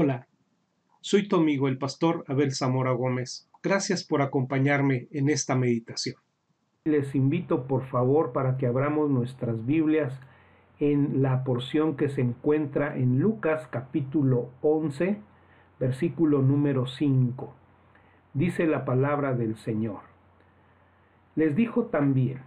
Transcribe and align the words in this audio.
Hola, 0.00 0.28
soy 1.00 1.26
tu 1.26 1.34
amigo 1.34 1.66
el 1.66 1.76
pastor 1.76 2.24
Abel 2.28 2.54
Zamora 2.54 2.92
Gómez. 2.92 3.50
Gracias 3.64 4.04
por 4.04 4.22
acompañarme 4.22 5.08
en 5.10 5.28
esta 5.28 5.56
meditación. 5.56 6.14
Les 6.84 7.16
invito 7.16 7.66
por 7.66 7.84
favor 7.84 8.30
para 8.30 8.58
que 8.58 8.68
abramos 8.68 9.10
nuestras 9.10 9.66
Biblias 9.66 10.16
en 10.78 11.20
la 11.20 11.42
porción 11.42 11.96
que 11.96 12.08
se 12.10 12.20
encuentra 12.20 12.96
en 12.96 13.18
Lucas 13.18 13.66
capítulo 13.72 14.50
11, 14.60 15.18
versículo 15.80 16.42
número 16.42 16.86
5. 16.86 17.52
Dice 18.34 18.68
la 18.68 18.84
palabra 18.84 19.34
del 19.34 19.56
Señor. 19.56 20.02
Les 21.34 21.56
dijo 21.56 21.86
también, 21.86 22.38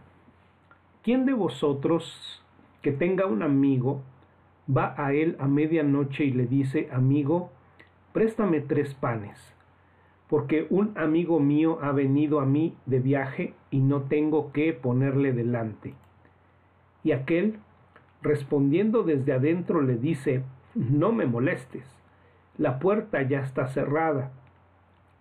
¿quién 1.03 1.25
de 1.25 1.33
vosotros 1.33 2.45
que 2.81 2.93
tenga 2.93 3.25
un 3.25 3.43
amigo 3.43 4.03
va 4.69 4.93
a 4.97 5.13
él 5.13 5.35
a 5.39 5.47
medianoche 5.47 6.25
y 6.25 6.31
le 6.31 6.45
dice, 6.47 6.89
amigo, 6.91 7.51
préstame 8.13 8.61
tres 8.61 8.93
panes, 8.93 9.37
porque 10.27 10.67
un 10.69 10.97
amigo 10.97 11.39
mío 11.39 11.79
ha 11.81 11.91
venido 11.91 12.39
a 12.39 12.45
mí 12.45 12.75
de 12.85 12.99
viaje 12.99 13.53
y 13.69 13.79
no 13.79 14.03
tengo 14.03 14.51
que 14.51 14.73
ponerle 14.73 15.33
delante. 15.33 15.93
Y 17.03 17.11
aquel, 17.11 17.57
respondiendo 18.21 19.03
desde 19.03 19.33
adentro, 19.33 19.81
le 19.81 19.97
dice, 19.97 20.43
no 20.75 21.11
me 21.11 21.25
molestes, 21.25 21.85
la 22.57 22.79
puerta 22.79 23.21
ya 23.23 23.39
está 23.39 23.67
cerrada 23.67 24.31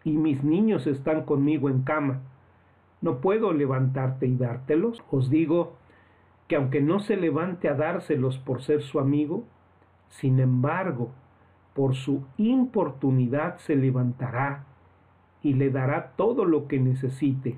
y 0.05 0.13
mis 0.13 0.45
niños 0.45 0.87
están 0.87 1.25
conmigo 1.25 1.69
en 1.69 1.83
cama. 1.83 2.21
¿No 3.01 3.21
puedo 3.21 3.53
levantarte 3.53 4.27
y 4.27 4.37
dártelos? 4.37 5.03
Os 5.11 5.31
digo 5.31 5.77
que 6.51 6.57
aunque 6.57 6.81
no 6.81 6.99
se 6.99 7.17
levante 7.17 7.69
a 7.69 7.75
dárselos 7.75 8.37
por 8.39 8.61
ser 8.61 8.83
su 8.83 8.99
amigo, 8.99 9.45
sin 10.09 10.41
embargo, 10.41 11.13
por 11.75 11.95
su 11.95 12.25
importunidad 12.39 13.59
se 13.59 13.77
levantará 13.77 14.65
y 15.45 15.55
le 15.55 15.71
dará 15.71 16.11
todo 16.17 16.45
lo 16.45 16.67
que 16.67 16.81
necesite. 16.81 17.57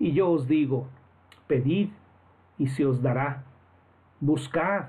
Y 0.00 0.10
yo 0.10 0.28
os 0.28 0.48
digo, 0.48 0.88
pedid 1.46 1.90
y 2.58 2.66
se 2.66 2.84
os 2.84 3.00
dará, 3.00 3.44
buscad 4.18 4.86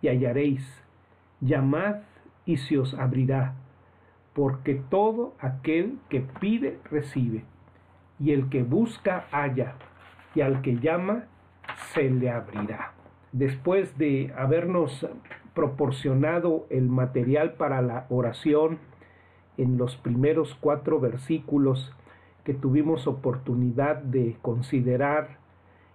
y 0.00 0.08
hallaréis, 0.08 0.64
llamad 1.42 1.96
y 2.46 2.56
se 2.56 2.78
os 2.78 2.94
abrirá, 2.94 3.56
porque 4.32 4.74
todo 4.74 5.34
aquel 5.38 5.98
que 6.08 6.22
pide 6.22 6.80
recibe, 6.90 7.44
y 8.18 8.32
el 8.32 8.48
que 8.48 8.62
busca 8.62 9.26
halla, 9.32 9.74
y 10.34 10.40
al 10.40 10.62
que 10.62 10.78
llama 10.78 11.26
se 11.98 12.10
le 12.10 12.30
abrirá. 12.30 12.92
Después 13.32 13.98
de 13.98 14.32
habernos 14.36 15.04
proporcionado 15.52 16.64
el 16.70 16.88
material 16.88 17.54
para 17.54 17.82
la 17.82 18.06
oración 18.08 18.78
en 19.56 19.78
los 19.78 19.96
primeros 19.96 20.54
cuatro 20.60 21.00
versículos 21.00 21.92
que 22.44 22.54
tuvimos 22.54 23.08
oportunidad 23.08 23.96
de 23.96 24.36
considerar 24.42 25.38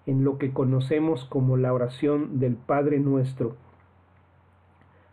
en 0.05 0.25
lo 0.25 0.37
que 0.37 0.51
conocemos 0.51 1.23
como 1.23 1.55
la 1.55 1.71
oración 1.71 2.41
del 2.41 2.57
Padre 2.57 2.99
nuestro. 2.99 3.55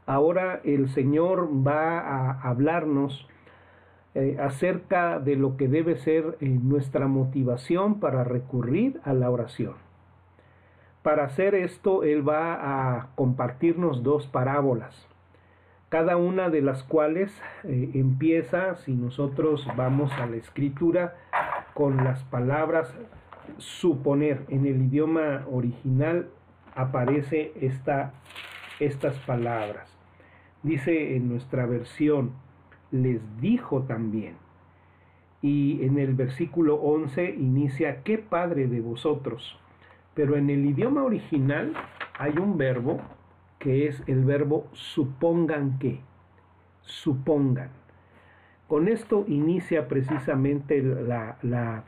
Ahora 0.06 0.60
el 0.64 0.88
Señor 0.88 1.50
va 1.64 2.00
a 2.00 2.48
hablarnos 2.50 3.28
eh, 4.16 4.38
acerca 4.40 5.20
de 5.20 5.36
lo 5.36 5.56
que 5.56 5.68
debe 5.68 5.94
ser 5.98 6.36
eh, 6.40 6.48
nuestra 6.48 7.06
motivación 7.06 8.00
para 8.00 8.24
recurrir 8.24 9.00
a 9.04 9.12
la 9.12 9.30
oración. 9.30 9.89
Para 11.02 11.24
hacer 11.24 11.54
esto, 11.54 12.02
Él 12.04 12.28
va 12.28 12.98
a 12.98 13.08
compartirnos 13.14 14.02
dos 14.02 14.26
parábolas, 14.26 15.06
cada 15.88 16.18
una 16.18 16.50
de 16.50 16.60
las 16.60 16.84
cuales 16.84 17.32
eh, 17.64 17.90
empieza, 17.94 18.76
si 18.76 18.92
nosotros 18.92 19.66
vamos 19.76 20.12
a 20.12 20.26
la 20.26 20.36
escritura, 20.36 21.16
con 21.72 22.04
las 22.04 22.22
palabras 22.24 22.94
suponer. 23.56 24.44
En 24.48 24.66
el 24.66 24.82
idioma 24.82 25.46
original 25.50 26.28
aparece 26.74 27.52
esta, 27.60 28.12
estas 28.78 29.16
palabras. 29.20 29.88
Dice 30.62 31.16
en 31.16 31.30
nuestra 31.30 31.64
versión, 31.64 32.32
les 32.90 33.20
dijo 33.40 33.82
también. 33.82 34.34
Y 35.42 35.82
en 35.84 35.98
el 35.98 36.14
versículo 36.14 36.74
11 36.74 37.30
inicia, 37.30 38.02
¿qué 38.02 38.18
padre 38.18 38.66
de 38.66 38.80
vosotros? 38.80 39.58
Pero 40.20 40.36
en 40.36 40.50
el 40.50 40.66
idioma 40.66 41.02
original 41.02 41.72
hay 42.18 42.36
un 42.36 42.58
verbo 42.58 43.00
que 43.58 43.88
es 43.88 44.02
el 44.06 44.22
verbo 44.26 44.68
supongan 44.74 45.78
que. 45.78 46.00
Supongan. 46.82 47.70
Con 48.68 48.88
esto 48.88 49.24
inicia 49.28 49.88
precisamente 49.88 50.82
la, 50.82 51.38
la 51.40 51.84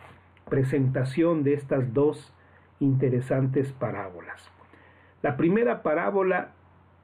presentación 0.49 1.43
de 1.43 1.53
estas 1.53 1.93
dos 1.93 2.35
interesantes 2.81 3.71
parábolas. 3.73 4.51
La 5.21 5.37
primera 5.37 5.83
parábola 5.83 6.53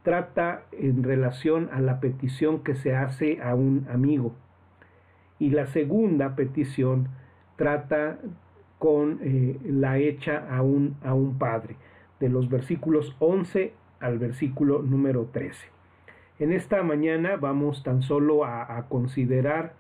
trata 0.05 0.63
en 0.73 1.03
relación 1.03 1.69
a 1.75 1.81
la 1.81 2.01
petición 2.01 2.63
que 2.63 2.75
se 2.75 2.97
hace 2.97 3.43
a 3.43 3.55
un 3.55 3.87
amigo 3.93 4.35
y 5.39 5.51
la 5.51 5.67
segunda 5.67 6.37
petición 6.37 7.11
trata 7.57 8.17
con 8.79 9.19
eh, 9.23 9.59
la 9.65 9.99
hecha 9.99 10.47
a 10.51 10.63
un, 10.63 10.97
a 11.03 11.15
un 11.15 11.39
padre, 11.39 11.77
de 12.21 12.29
los 12.29 12.49
versículos 12.49 13.15
11 13.19 13.73
al 14.01 14.19
versículo 14.19 14.83
número 14.83 15.29
13. 15.33 15.69
En 16.39 16.53
esta 16.53 16.83
mañana 16.83 17.37
vamos 17.37 17.83
tan 17.83 18.03
solo 18.03 18.45
a, 18.45 18.87
considerar 18.89 19.75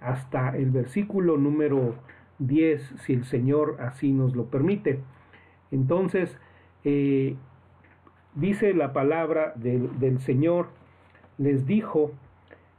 hasta 0.00 0.56
el 0.56 0.70
versículo 0.70 1.36
número 1.36 1.96
10, 2.38 2.94
si 3.00 3.14
el 3.14 3.24
Señor 3.24 3.76
así 3.80 4.12
nos 4.12 4.36
lo 4.36 4.44
permite. 4.44 5.00
Entonces, 5.72 6.38
eh, 6.84 7.34
dice 8.36 8.74
la 8.74 8.92
palabra 8.92 9.52
del, 9.56 9.98
del 9.98 10.20
Señor, 10.20 10.68
les 11.36 11.66
dijo, 11.66 12.12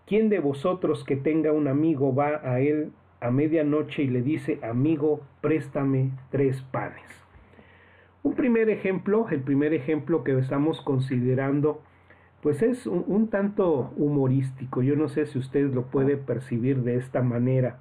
¿quién 0.08 0.30
de 0.30 0.40
vosotros 0.40 1.04
que 1.04 1.18
tenga 1.18 1.52
un 1.52 1.68
amigo 1.68 2.16
va 2.16 2.40
a 2.42 2.62
él 2.62 2.94
a 3.22 3.32
medianoche 3.32 4.04
y 4.04 4.08
le 4.08 4.22
dice, 4.22 4.60
amigo, 4.64 5.22
préstame 5.42 6.12
tres 6.30 6.62
panes. 6.72 7.04
Un 8.22 8.36
primer 8.36 8.70
ejemplo, 8.70 9.28
el 9.30 9.42
primer 9.42 9.74
ejemplo 9.74 10.24
que 10.24 10.38
estamos 10.38 10.82
considerando, 10.82 11.82
pues 12.42 12.62
es 12.62 12.86
un, 12.86 13.28
tanto 13.30 13.92
humorístico. 13.98 14.82
Yo 14.82 14.96
no 14.96 15.08
sé 15.10 15.26
si 15.26 15.40
usted 15.40 15.74
lo 15.74 15.84
puede 15.84 16.18
percibir 16.18 16.84
de 16.84 16.96
esta 16.96 17.22
manera. 17.22 17.80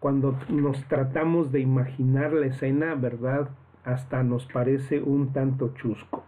Cuando 0.00 0.38
nos 0.48 0.82
tratamos 0.84 1.50
de 1.50 1.60
imaginar 1.60 2.32
la 2.32 2.46
escena, 2.46 2.94
¿verdad? 2.94 3.48
Hasta 3.84 4.22
nos 4.22 4.46
parece 4.46 5.00
un 5.00 5.32
tanto 5.32 5.72
chusco. 5.74 6.24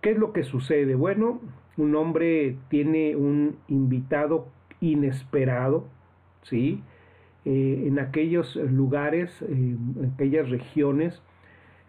¿Qué 0.00 0.12
es 0.12 0.18
lo 0.18 0.32
que 0.32 0.44
sucede? 0.44 0.94
Bueno, 0.94 1.40
un 1.76 1.94
hombre 1.94 2.56
tiene 2.68 3.16
un 3.16 3.56
invitado 3.68 4.46
inesperado, 4.80 5.84
¿sí? 6.48 6.82
Eh, 7.44 7.84
en 7.86 7.98
aquellos 7.98 8.56
lugares, 8.56 9.30
en 9.42 10.10
aquellas 10.14 10.50
regiones, 10.50 11.22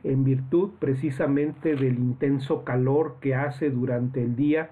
en 0.03 0.23
virtud 0.23 0.72
precisamente 0.79 1.75
del 1.75 1.97
intenso 1.97 2.63
calor 2.63 3.18
que 3.19 3.34
hace 3.34 3.72
durante 3.72 4.22
el 4.22 4.35
día, 4.35 4.69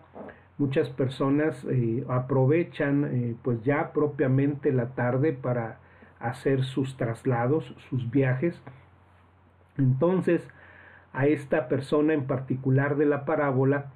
muchas 0.58 0.90
personas 0.90 1.66
eh, 1.70 2.06
aprovechan 2.08 3.06
eh, 3.06 3.36
pues 3.42 3.64
ya 3.64 3.92
propiamente 3.94 4.72
la 4.72 4.90
tarde 4.90 5.34
para 5.34 5.80
hacer 6.20 6.64
sus 6.64 6.98
traslados, 6.98 7.76
sus 7.90 8.10
viajes. 8.12 8.62
Entonces, 9.78 10.48
a 11.14 11.26
esta 11.28 11.68
persona 11.68 12.14
en 12.14 12.28
particular 12.28 12.96
de 12.96 13.06
la 13.06 13.26
parábola, 13.26 13.92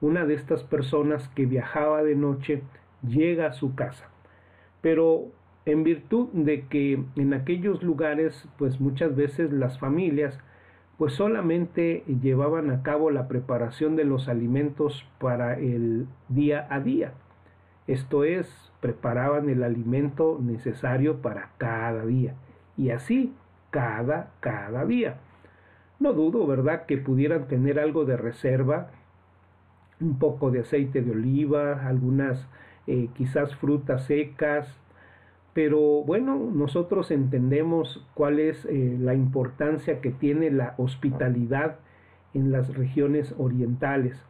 una 0.00 0.24
de 0.24 0.34
estas 0.34 0.64
personas 0.64 1.28
que 1.34 1.44
viajaba 1.44 2.02
de 2.02 2.16
noche 2.16 2.62
llega 3.02 3.46
a 3.46 3.52
su 3.52 3.74
casa 3.74 4.10
pero 4.80 5.26
en 5.66 5.84
virtud 5.84 6.28
de 6.32 6.66
que 6.66 7.02
en 7.16 7.34
aquellos 7.34 7.82
lugares 7.82 8.48
pues 8.58 8.80
muchas 8.80 9.14
veces 9.14 9.52
las 9.52 9.78
familias 9.78 10.38
pues 11.00 11.14
solamente 11.14 12.04
llevaban 12.20 12.70
a 12.70 12.82
cabo 12.82 13.10
la 13.10 13.26
preparación 13.26 13.96
de 13.96 14.04
los 14.04 14.28
alimentos 14.28 15.06
para 15.18 15.58
el 15.58 16.06
día 16.28 16.66
a 16.68 16.80
día. 16.80 17.14
Esto 17.86 18.22
es, 18.22 18.46
preparaban 18.80 19.48
el 19.48 19.62
alimento 19.62 20.38
necesario 20.42 21.22
para 21.22 21.52
cada 21.56 22.04
día. 22.04 22.34
Y 22.76 22.90
así, 22.90 23.32
cada, 23.70 24.32
cada 24.40 24.84
día. 24.84 25.16
No 25.98 26.12
dudo, 26.12 26.46
¿verdad?, 26.46 26.84
que 26.84 26.98
pudieran 26.98 27.48
tener 27.48 27.80
algo 27.80 28.04
de 28.04 28.18
reserva, 28.18 28.90
un 30.00 30.18
poco 30.18 30.50
de 30.50 30.60
aceite 30.60 31.00
de 31.00 31.12
oliva, 31.12 31.86
algunas 31.86 32.46
eh, 32.90 33.08
quizás 33.14 33.54
frutas 33.54 34.06
secas, 34.06 34.66
pero 35.52 36.02
bueno, 36.02 36.50
nosotros 36.52 37.12
entendemos 37.12 38.04
cuál 38.14 38.40
es 38.40 38.64
eh, 38.64 38.96
la 38.98 39.14
importancia 39.14 40.00
que 40.00 40.10
tiene 40.10 40.50
la 40.50 40.74
hospitalidad 40.76 41.76
en 42.34 42.50
las 42.50 42.74
regiones 42.74 43.32
orientales. 43.38 44.20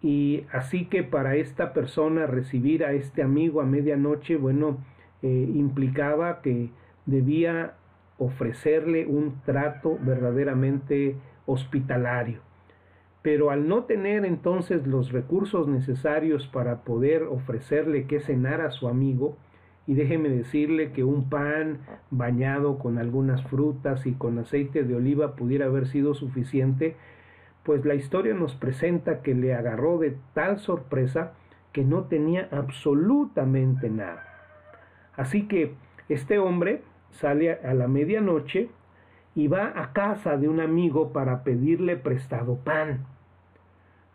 Y 0.00 0.44
así 0.52 0.84
que 0.84 1.02
para 1.02 1.34
esta 1.34 1.72
persona 1.72 2.26
recibir 2.26 2.84
a 2.84 2.92
este 2.92 3.20
amigo 3.20 3.60
a 3.60 3.64
medianoche, 3.64 4.36
bueno, 4.36 4.78
eh, 5.22 5.50
implicaba 5.52 6.40
que 6.40 6.70
debía 7.04 7.74
ofrecerle 8.16 9.06
un 9.06 9.40
trato 9.44 9.98
verdaderamente 10.00 11.16
hospitalario. 11.46 12.51
Pero 13.22 13.50
al 13.50 13.68
no 13.68 13.84
tener 13.84 14.24
entonces 14.24 14.86
los 14.86 15.12
recursos 15.12 15.68
necesarios 15.68 16.48
para 16.48 16.82
poder 16.82 17.22
ofrecerle 17.22 18.06
que 18.06 18.20
cenara 18.20 18.66
a 18.66 18.70
su 18.72 18.88
amigo, 18.88 19.36
y 19.86 19.94
déjeme 19.94 20.28
decirle 20.28 20.92
que 20.92 21.02
un 21.02 21.28
pan 21.28 21.78
bañado 22.10 22.78
con 22.78 22.98
algunas 22.98 23.42
frutas 23.44 24.06
y 24.06 24.12
con 24.12 24.38
aceite 24.38 24.84
de 24.84 24.94
oliva 24.94 25.34
pudiera 25.34 25.66
haber 25.66 25.88
sido 25.88 26.14
suficiente, 26.14 26.96
pues 27.64 27.84
la 27.84 27.94
historia 27.94 28.34
nos 28.34 28.54
presenta 28.54 29.22
que 29.22 29.34
le 29.34 29.54
agarró 29.54 29.98
de 29.98 30.16
tal 30.34 30.58
sorpresa 30.58 31.32
que 31.72 31.84
no 31.84 32.04
tenía 32.04 32.48
absolutamente 32.50 33.88
nada. 33.88 34.24
Así 35.16 35.46
que 35.48 35.74
este 36.08 36.38
hombre 36.38 36.82
sale 37.10 37.52
a 37.52 37.74
la 37.74 37.88
medianoche 37.88 38.70
y 39.34 39.48
va 39.48 39.72
a 39.76 39.92
casa 39.92 40.36
de 40.36 40.48
un 40.48 40.60
amigo 40.60 41.12
para 41.12 41.42
pedirle 41.44 41.96
prestado 41.96 42.56
pan. 42.56 43.06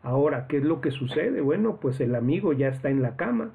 Ahora, 0.04 0.48
¿qué 0.48 0.58
es 0.58 0.64
lo 0.64 0.80
que 0.81 0.92
sucede? 0.92 1.42
Bueno, 1.42 1.78
pues 1.81 2.00
el 2.00 2.16
amigo 2.16 2.54
ya 2.54 2.68
está 2.68 2.90
en 2.90 3.02
la 3.02 3.16
cama. 3.16 3.52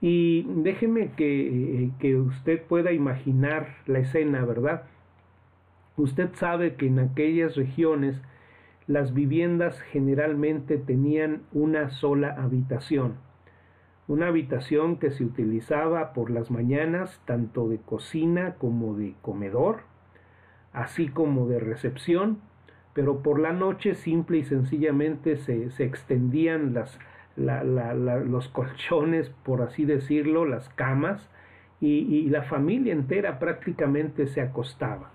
Y 0.00 0.42
déjeme 0.48 1.12
que, 1.12 1.90
que 1.98 2.16
usted 2.16 2.62
pueda 2.62 2.92
imaginar 2.92 3.68
la 3.86 4.00
escena, 4.00 4.44
¿verdad? 4.44 4.82
Usted 5.96 6.30
sabe 6.34 6.74
que 6.74 6.86
en 6.86 6.98
aquellas 6.98 7.56
regiones 7.56 8.20
las 8.86 9.14
viviendas 9.14 9.80
generalmente 9.80 10.76
tenían 10.76 11.42
una 11.52 11.90
sola 11.90 12.34
habitación 12.36 13.14
una 14.08 14.28
habitación 14.28 14.96
que 14.98 15.10
se 15.10 15.24
utilizaba 15.24 16.12
por 16.12 16.30
las 16.30 16.50
mañanas 16.50 17.20
tanto 17.24 17.68
de 17.68 17.78
cocina 17.78 18.56
como 18.58 18.94
de 18.94 19.14
comedor, 19.22 19.80
así 20.72 21.08
como 21.08 21.46
de 21.46 21.60
recepción, 21.60 22.38
pero 22.94 23.22
por 23.22 23.38
la 23.38 23.52
noche 23.52 23.94
simple 23.94 24.38
y 24.38 24.44
sencillamente 24.44 25.36
se, 25.36 25.68
extendían 25.84 26.74
las, 26.74 26.98
los 27.36 28.48
colchones, 28.48 29.30
por 29.44 29.62
así 29.62 29.84
decirlo, 29.84 30.44
las 30.44 30.68
camas, 30.70 31.28
y, 31.80 31.88
y 31.88 32.28
la 32.28 32.42
familia 32.42 32.92
entera 32.92 33.38
prácticamente 33.38 34.26
se 34.26 34.40
acostaba. 34.40 35.10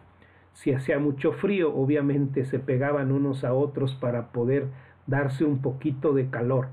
Si 0.53 0.73
hacía 0.73 0.99
mucho 0.99 1.33
frío, 1.33 1.73
obviamente 1.73 2.45
se 2.45 2.59
pegaban 2.59 3.11
unos 3.11 3.43
a 3.43 3.53
otros 3.53 3.95
para 3.95 4.31
poder 4.31 4.67
darse 5.05 5.45
un 5.45 5.61
poquito 5.61 6.13
de 6.13 6.29
calor 6.29 6.67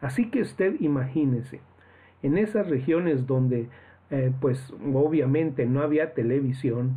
Así 0.00 0.30
que 0.30 0.42
usted 0.42 0.76
imagínese, 0.80 1.60
en 2.22 2.38
esas 2.38 2.68
regiones 2.68 3.26
donde 3.26 3.68
eh, 4.10 4.32
pues 4.40 4.72
obviamente 4.94 5.66
no 5.66 5.82
había 5.82 6.14
televisión, 6.14 6.96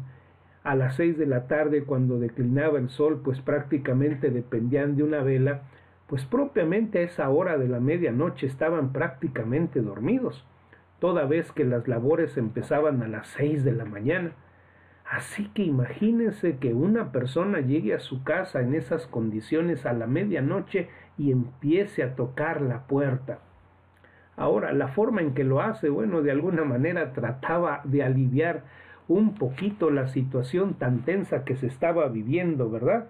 a 0.69 0.75
las 0.75 0.97
seis 0.97 1.17
de 1.17 1.25
la 1.25 1.47
tarde 1.47 1.83
cuando 1.83 2.19
declinaba 2.19 2.77
el 2.77 2.89
sol 2.89 3.21
pues 3.23 3.41
prácticamente 3.41 4.29
dependían 4.29 4.95
de 4.95 5.01
una 5.01 5.23
vela, 5.23 5.63
pues 6.05 6.25
propiamente 6.25 6.99
a 6.99 7.01
esa 7.01 7.27
hora 7.29 7.57
de 7.57 7.67
la 7.67 7.79
medianoche 7.79 8.45
estaban 8.45 8.93
prácticamente 8.93 9.81
dormidos, 9.81 10.45
toda 10.99 11.25
vez 11.25 11.51
que 11.51 11.65
las 11.65 11.87
labores 11.87 12.37
empezaban 12.37 13.01
a 13.01 13.07
las 13.07 13.29
seis 13.29 13.63
de 13.63 13.71
la 13.71 13.85
mañana. 13.85 14.33
Así 15.09 15.49
que 15.55 15.63
imagínense 15.63 16.57
que 16.57 16.75
una 16.75 17.11
persona 17.11 17.61
llegue 17.61 17.95
a 17.95 17.99
su 17.99 18.23
casa 18.23 18.61
en 18.61 18.75
esas 18.75 19.07
condiciones 19.07 19.87
a 19.87 19.93
la 19.93 20.05
medianoche 20.05 20.87
y 21.17 21.31
empiece 21.31 22.03
a 22.03 22.15
tocar 22.15 22.61
la 22.61 22.85
puerta. 22.85 23.39
Ahora, 24.37 24.71
la 24.71 24.89
forma 24.89 25.21
en 25.21 25.33
que 25.33 25.43
lo 25.43 25.61
hace, 25.61 25.89
bueno, 25.89 26.21
de 26.21 26.29
alguna 26.29 26.63
manera 26.63 27.11
trataba 27.13 27.81
de 27.85 28.03
aliviar 28.03 28.65
un 29.09 29.33
poquito 29.33 29.89
la 29.89 30.07
situación 30.07 30.75
tan 30.75 30.99
tensa 30.99 31.43
que 31.43 31.57
se 31.57 31.67
estaba 31.67 32.07
viviendo, 32.07 32.69
¿verdad? 32.69 33.07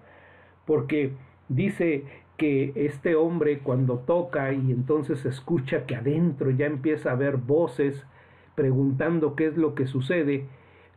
Porque 0.66 1.12
dice 1.48 2.04
que 2.36 2.72
este 2.74 3.14
hombre 3.14 3.58
cuando 3.58 3.98
toca 3.98 4.52
y 4.52 4.72
entonces 4.72 5.26
escucha 5.26 5.84
que 5.84 5.94
adentro 5.94 6.50
ya 6.50 6.66
empieza 6.66 7.10
a 7.10 7.12
haber 7.12 7.36
voces 7.36 8.06
preguntando 8.54 9.36
qué 9.36 9.46
es 9.46 9.58
lo 9.58 9.74
que 9.74 9.86
sucede, 9.86 10.46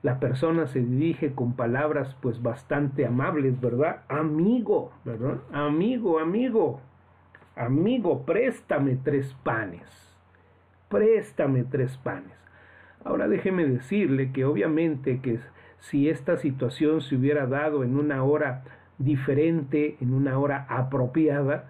la 0.03 0.19
persona 0.19 0.67
se 0.67 0.79
dirige 0.79 1.33
con 1.33 1.53
palabras 1.55 2.15
pues 2.21 2.41
bastante 2.41 3.05
amables, 3.05 3.59
¿verdad? 3.59 4.03
Amigo, 4.07 4.93
¿verdad? 5.03 5.39
Amigo, 5.51 6.19
amigo, 6.19 6.79
amigo, 7.57 8.25
préstame 8.25 8.97
tres 9.03 9.33
panes, 9.43 9.89
préstame 10.89 11.65
tres 11.65 11.97
panes. 11.97 12.42
Ahora 13.05 13.27
déjeme 13.27 13.65
decirle 13.65 14.31
que 14.31 14.45
obviamente 14.45 15.19
que 15.19 15.39
si 15.79 16.09
esta 16.09 16.37
situación 16.37 17.01
se 17.01 17.15
hubiera 17.15 17.45
dado 17.45 17.83
en 17.83 17.97
una 17.97 18.23
hora 18.23 18.63
diferente, 18.97 19.97
en 19.99 20.13
una 20.13 20.39
hora 20.39 20.65
apropiada, 20.69 21.69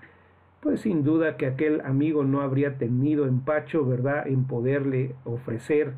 pues 0.61 0.81
sin 0.81 1.03
duda 1.03 1.35
que 1.35 1.47
aquel 1.47 1.81
amigo 1.81 2.23
no 2.23 2.41
habría 2.41 2.77
tenido 2.77 3.25
empacho, 3.25 3.85
¿verdad?, 3.85 4.27
en 4.27 4.45
poderle 4.45 5.15
ofrecer, 5.25 5.93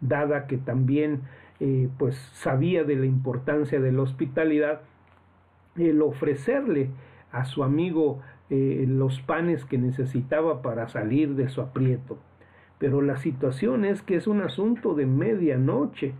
dada 0.00 0.46
que 0.46 0.56
también 0.56 1.22
eh, 1.58 1.88
pues 1.98 2.16
sabía 2.34 2.84
de 2.84 2.96
la 2.96 3.06
importancia 3.06 3.80
de 3.80 3.92
la 3.92 4.02
hospitalidad, 4.02 4.82
el 5.76 6.00
ofrecerle 6.02 6.90
a 7.32 7.44
su 7.44 7.64
amigo 7.64 8.20
eh, 8.48 8.84
los 8.86 9.20
panes 9.20 9.64
que 9.64 9.78
necesitaba 9.78 10.62
para 10.62 10.88
salir 10.88 11.34
de 11.34 11.48
su 11.48 11.60
aprieto. 11.60 12.18
Pero 12.78 13.00
la 13.00 13.16
situación 13.16 13.84
es 13.84 14.02
que 14.02 14.16
es 14.16 14.26
un 14.26 14.42
asunto 14.42 14.94
de 14.94 15.06
medianoche 15.06 16.14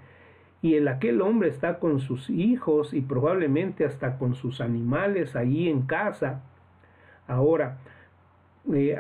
y 0.63 0.75
el 0.75 0.89
aquel 0.89 1.21
hombre 1.21 1.49
está 1.49 1.79
con 1.79 2.01
sus 2.01 2.31
hijos 2.31 2.95
y 2.95 3.03
probablemente 3.03 3.85
hasta 3.85 4.19
con 4.19 4.35
sus 4.35 4.61
animales 4.61 5.37
ahí 5.37 5.69
en 5.69 5.83
casa. 5.83 6.43
Ahora, 7.29 7.79
eh, 8.73 8.99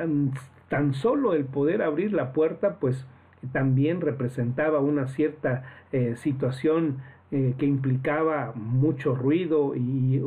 tan 0.68 0.94
solo 0.94 1.32
el 1.32 1.44
poder 1.44 1.82
abrir 1.82 2.12
la 2.12 2.32
puerta, 2.32 2.76
pues 2.78 3.06
también 3.52 4.00
representaba 4.00 4.80
una 4.80 5.06
cierta 5.08 5.64
eh, 5.92 6.16
situación 6.16 6.98
que 7.30 7.66
implicaba 7.66 8.52
mucho 8.54 9.16
ruido 9.16 9.74
y 9.74 10.22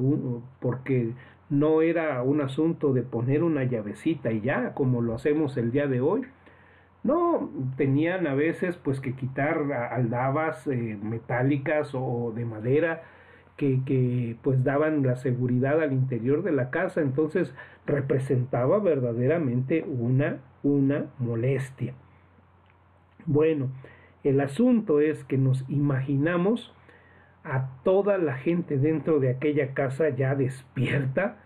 porque 0.60 1.14
no 1.50 1.82
era 1.82 2.22
un 2.22 2.42
asunto 2.42 2.94
de 2.94 3.02
poner 3.02 3.44
una 3.44 3.64
llavecita 3.64 4.32
y 4.32 4.42
ya, 4.42 4.74
como 4.74 5.02
lo 5.02 5.16
hacemos 5.16 5.58
el 5.58 5.72
día 5.72 5.88
de 5.88 6.02
hoy. 6.02 6.26
No, 7.04 7.50
tenían 7.78 8.28
a 8.28 8.34
veces 8.34 8.78
pues 8.78 9.00
que 9.00 9.14
quitar 9.14 9.72
aldabas 9.92 10.68
eh, 10.68 10.98
metálicas 11.02 11.92
o 11.94 12.34
de 12.36 12.46
madera 12.46 13.04
que, 13.56 13.82
que, 13.86 14.36
pues 14.42 14.64
daban 14.64 15.04
la 15.04 15.16
seguridad 15.16 15.82
al 15.82 15.94
interior 15.94 16.44
de 16.44 16.52
la 16.52 16.70
casa, 16.70 17.02
entonces 17.02 17.54
representaba 17.86 18.80
verdaderamente 18.80 19.84
una, 19.84 20.40
una 20.64 21.08
molestia. 21.20 21.94
Bueno, 23.26 23.70
el 24.24 24.40
asunto 24.42 25.02
es 25.02 25.24
que 25.24 25.38
nos 25.38 25.70
imaginamos 25.70 26.74
a 27.44 27.70
toda 27.84 28.18
la 28.18 28.36
gente 28.36 28.78
dentro 28.78 29.20
de 29.20 29.30
aquella 29.30 29.74
casa 29.74 30.10
ya 30.10 30.36
despierta 30.36 31.38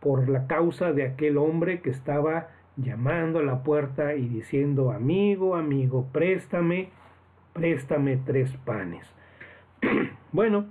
por 0.00 0.28
la 0.28 0.46
causa 0.46 0.92
de 0.92 1.04
aquel 1.04 1.36
hombre 1.36 1.80
que 1.80 1.90
estaba 1.90 2.48
llamando 2.82 3.38
a 3.38 3.42
la 3.42 3.62
puerta 3.62 4.14
y 4.14 4.28
diciendo, 4.28 4.92
amigo, 4.92 5.56
amigo, 5.56 6.06
préstame, 6.12 6.90
préstame 7.52 8.16
tres 8.16 8.56
panes. 8.64 9.06
bueno, 10.32 10.66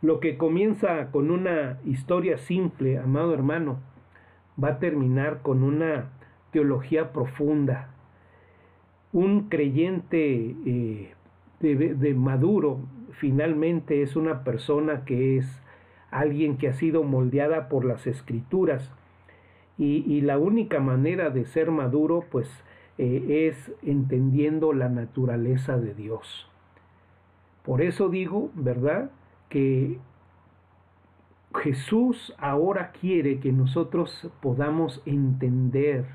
lo 0.00 0.18
que 0.20 0.36
comienza 0.36 1.10
con 1.10 1.30
una 1.30 1.78
historia 1.84 2.38
simple, 2.38 2.98
amado 2.98 3.34
hermano, 3.34 3.78
va 4.62 4.68
a 4.70 4.78
terminar 4.78 5.42
con 5.42 5.62
una 5.62 6.10
teología 6.50 7.12
profunda. 7.12 7.90
Un 9.12 9.48
creyente 9.48 10.56
eh, 10.66 11.14
de, 11.60 12.14
maduro 12.14 12.80
finalmente 13.12 14.02
es 14.02 14.16
una 14.16 14.42
persona 14.42 15.04
que 15.04 15.38
es 15.38 15.62
alguien 16.10 16.56
que 16.56 16.68
ha 16.68 16.74
sido 16.74 17.04
moldeada 17.04 17.68
por 17.68 17.84
las 17.84 18.06
escrituras 18.06 18.90
y, 19.78 20.20
la 20.20 20.38
única 20.38 20.80
manera 20.80 21.30
de 21.30 21.44
ser 21.44 21.70
maduro 21.70 22.24
pues 22.30 22.48
eh, 22.98 23.48
es 23.48 23.72
entendiendo 23.82 24.72
la 24.72 24.88
naturaleza 24.88 25.76
de 25.78 25.94
Dios. 25.94 26.48
Por 27.64 27.80
eso 27.80 28.08
digo, 28.08 28.50
¿verdad? 28.54 29.10
Que 29.48 29.98
Jesús 31.54 32.34
ahora 32.38 32.92
quiere 32.92 33.40
que 33.40 33.52
nosotros 33.52 34.30
podamos 34.40 35.02
entender 35.06 36.06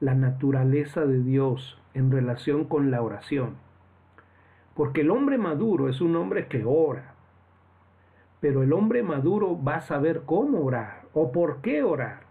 la 0.00 0.14
naturaleza 0.14 1.06
de 1.06 1.22
Dios 1.22 1.78
en 1.94 2.10
relación 2.10 2.64
con 2.64 2.90
la 2.90 3.02
oración. 3.02 3.56
Porque 4.74 5.02
el 5.02 5.10
hombre 5.10 5.38
maduro 5.38 5.88
es 5.88 6.00
un 6.00 6.16
hombre 6.16 6.48
que 6.48 6.64
ora. 6.64 7.14
Pero 8.40 8.62
el 8.62 8.72
hombre 8.72 9.02
maduro 9.02 9.62
va 9.62 9.76
a 9.76 9.80
saber 9.80 10.22
cómo 10.26 10.64
orar 10.64 11.04
o 11.14 11.32
por 11.32 11.60
qué 11.62 11.82
orar. 11.82 12.23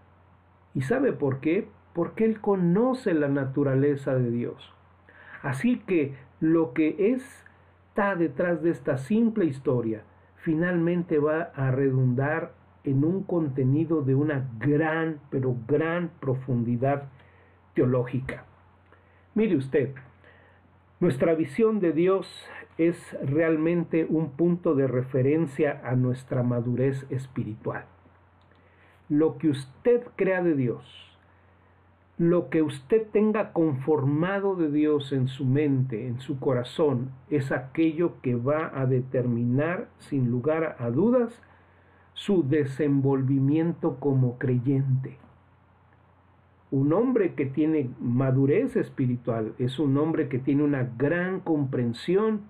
¿Y 0.74 0.82
sabe 0.82 1.14
por 1.14 1.40
qué? 1.40 1.68
Porque 1.94 2.26
él 2.26 2.42
conoce 2.42 3.14
la 3.14 3.28
naturaleza 3.28 4.16
de 4.16 4.32
Dios. 4.32 4.74
Así 5.42 5.80
que 5.80 6.16
lo 6.40 6.74
que 6.74 7.14
está 7.14 8.16
detrás 8.16 8.64
de 8.64 8.72
esta 8.72 8.98
simple 8.98 9.46
historia 9.46 10.04
finalmente 10.38 11.20
va 11.20 11.52
a 11.56 11.72
redundar 11.72 12.54
en 12.84 13.04
un 13.04 13.24
contenido 13.24 14.02
de 14.02 14.16
una 14.16 14.50
gran, 14.60 15.20
pero 15.30 15.56
gran 15.68 16.12
profundidad 16.20 17.10
teológica. 17.74 18.46
Mire 19.36 19.56
usted, 19.56 19.94
nuestra 21.00 21.34
visión 21.34 21.80
de 21.80 21.92
Dios 21.92 22.46
es 22.78 23.18
realmente 23.24 24.06
un 24.10 24.32
punto 24.32 24.76
de 24.76 24.88
referencia 24.88 25.82
a 25.84 25.96
nuestra 25.96 26.44
madurez 26.44 27.06
espiritual. 27.10 27.86
Lo 29.10 29.38
que 29.38 29.50
usted 29.50 30.02
crea 30.16 30.42
de 30.42 30.56
Dios, 30.56 30.82
lo 32.18 32.50
que 32.50 32.62
usted 32.62 33.06
tenga 33.12 33.52
conformado 33.52 34.56
de 34.56 34.72
Dios 34.72 35.12
en 35.12 35.28
su 35.28 35.46
mente, 35.46 36.08
en 36.08 36.22
su 36.22 36.40
corazón, 36.40 37.10
es 37.30 37.52
aquello 37.52 38.22
que 38.22 38.36
va 38.36 38.72
a 38.74 38.86
determinar, 38.86 39.90
sin 39.98 40.32
lugar 40.32 40.78
a 40.80 40.90
dudas, 40.90 41.34
su 42.14 42.48
desenvolvimiento 42.48 43.98
como 44.00 44.38
creyente. 44.38 45.18
Un 46.72 46.94
hombre 46.94 47.34
que 47.34 47.46
tiene 47.46 47.90
madurez 48.00 48.78
espiritual 48.78 49.54
es 49.60 49.78
un 49.78 49.98
hombre 49.98 50.30
que 50.30 50.40
tiene 50.40 50.64
una 50.64 50.90
gran 50.98 51.42
comprensión 51.42 52.44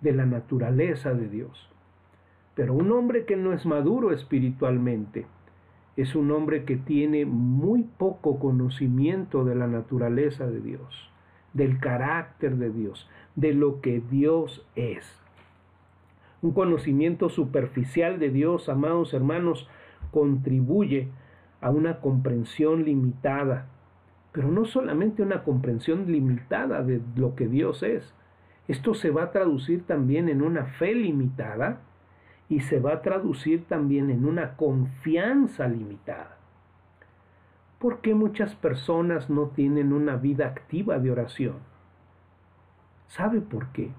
de 0.00 0.12
la 0.12 0.24
naturaleza 0.24 1.12
de 1.12 1.28
Dios. 1.28 1.68
Pero 2.54 2.72
un 2.72 2.90
hombre 2.90 3.26
que 3.26 3.36
no 3.36 3.52
es 3.52 3.66
maduro 3.66 4.12
espiritualmente 4.12 5.26
es 5.96 6.14
un 6.16 6.30
hombre 6.32 6.64
que 6.64 6.76
tiene 6.76 7.24
muy 7.24 7.84
poco 7.84 8.38
conocimiento 8.38 9.44
de 9.44 9.54
la 9.54 9.66
naturaleza 9.66 10.46
de 10.46 10.60
Dios, 10.60 11.10
del 11.52 11.78
carácter 11.78 12.56
de 12.56 12.70
Dios, 12.70 13.08
de 13.36 13.54
lo 13.54 13.80
que 13.80 14.00
Dios 14.00 14.66
es. 14.74 15.20
Un 16.42 16.52
conocimiento 16.52 17.28
superficial 17.28 18.18
de 18.18 18.30
Dios, 18.30 18.68
amados 18.68 19.14
hermanos, 19.14 19.68
contribuye 20.10 21.08
a 21.60 21.70
una 21.70 22.00
comprensión 22.00 22.84
limitada, 22.84 23.68
pero 24.32 24.50
no 24.50 24.64
solamente 24.64 25.22
una 25.22 25.44
comprensión 25.44 26.10
limitada 26.10 26.82
de 26.82 27.00
lo 27.16 27.36
que 27.36 27.46
Dios 27.46 27.82
es. 27.82 28.14
Esto 28.66 28.94
se 28.94 29.10
va 29.10 29.24
a 29.24 29.30
traducir 29.30 29.84
también 29.86 30.28
en 30.28 30.42
una 30.42 30.64
fe 30.64 30.94
limitada, 30.94 31.80
y 32.48 32.60
se 32.60 32.80
va 32.80 32.94
a 32.94 33.02
traducir 33.02 33.66
también 33.66 34.10
en 34.10 34.24
una 34.24 34.56
confianza 34.56 35.66
limitada. 35.66 36.36
¿Por 37.78 38.00
qué 38.00 38.14
muchas 38.14 38.54
personas 38.54 39.28
no 39.28 39.48
tienen 39.48 39.92
una 39.92 40.16
vida 40.16 40.46
activa 40.46 40.98
de 40.98 41.10
oración? 41.10 41.56
¿Sabe 43.08 43.40
por 43.40 43.68
qué? 43.68 43.90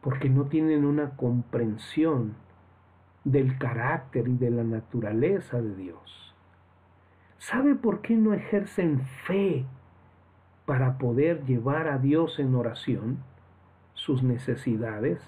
Porque 0.00 0.28
no 0.28 0.44
tienen 0.44 0.84
una 0.84 1.10
comprensión 1.10 2.34
del 3.24 3.58
carácter 3.58 4.28
y 4.28 4.36
de 4.36 4.50
la 4.50 4.62
naturaleza 4.62 5.60
de 5.60 5.74
Dios. 5.74 6.34
¿Sabe 7.38 7.74
por 7.74 8.00
qué 8.00 8.16
no 8.16 8.34
ejercen 8.34 9.00
fe 9.00 9.64
para 10.64 10.98
poder 10.98 11.44
llevar 11.44 11.88
a 11.88 11.98
Dios 11.98 12.38
en 12.38 12.54
oración 12.54 13.18
sus 13.94 14.22
necesidades? 14.22 15.20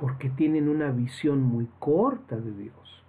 Porque 0.00 0.30
tienen 0.30 0.70
una 0.70 0.90
visión 0.90 1.42
muy 1.42 1.68
corta 1.78 2.36
de 2.36 2.52
Dios. 2.52 3.04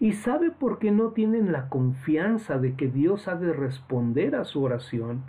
¿Y 0.00 0.12
sabe 0.12 0.50
por 0.50 0.78
qué 0.78 0.90
no 0.90 1.10
tienen 1.10 1.52
la 1.52 1.68
confianza 1.68 2.58
de 2.58 2.74
que 2.74 2.88
Dios 2.88 3.28
ha 3.28 3.34
de 3.34 3.52
responder 3.52 4.34
a 4.34 4.44
su 4.44 4.62
oración? 4.62 5.24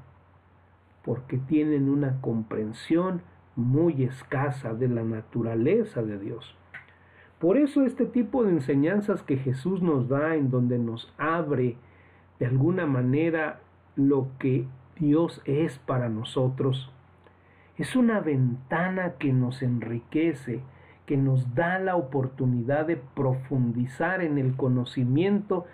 Porque 1.04 1.38
tienen 1.38 1.90
una 1.90 2.22
comprensión 2.22 3.22
muy 3.58 4.04
escasa 4.04 4.74
de 4.74 4.88
la 4.88 5.04
naturaleza 5.04 6.02
de 6.02 6.18
Dios. 6.18 6.56
Por 7.40 7.58
eso 7.58 7.84
este 7.84 8.06
tipo 8.06 8.46
de 8.46 8.52
enseñanzas 8.52 9.22
que 9.22 9.36
Jesús 9.36 9.82
nos 9.82 10.08
da, 10.08 10.36
en 10.36 10.50
donde 10.50 10.80
nos 10.80 11.14
abre 11.18 11.76
de 12.40 12.46
alguna 12.46 12.86
manera 12.86 13.60
lo 13.98 14.30
que 14.40 14.66
Dios 14.98 15.42
es 15.44 15.78
para 15.80 16.08
nosotros, 16.08 16.90
es 17.80 17.96
una 17.96 18.20
ventana 18.20 19.14
que 19.18 19.32
nos 19.32 19.62
enriquece, 19.62 20.60
que 21.06 21.16
nos 21.16 21.56
da 21.56 21.80
la 21.80 21.96
oportunidad 21.96 22.86
de 22.88 22.98
profundizar 22.98 24.22
en 24.22 24.38
el 24.38 24.58
conocimiento 24.58 25.66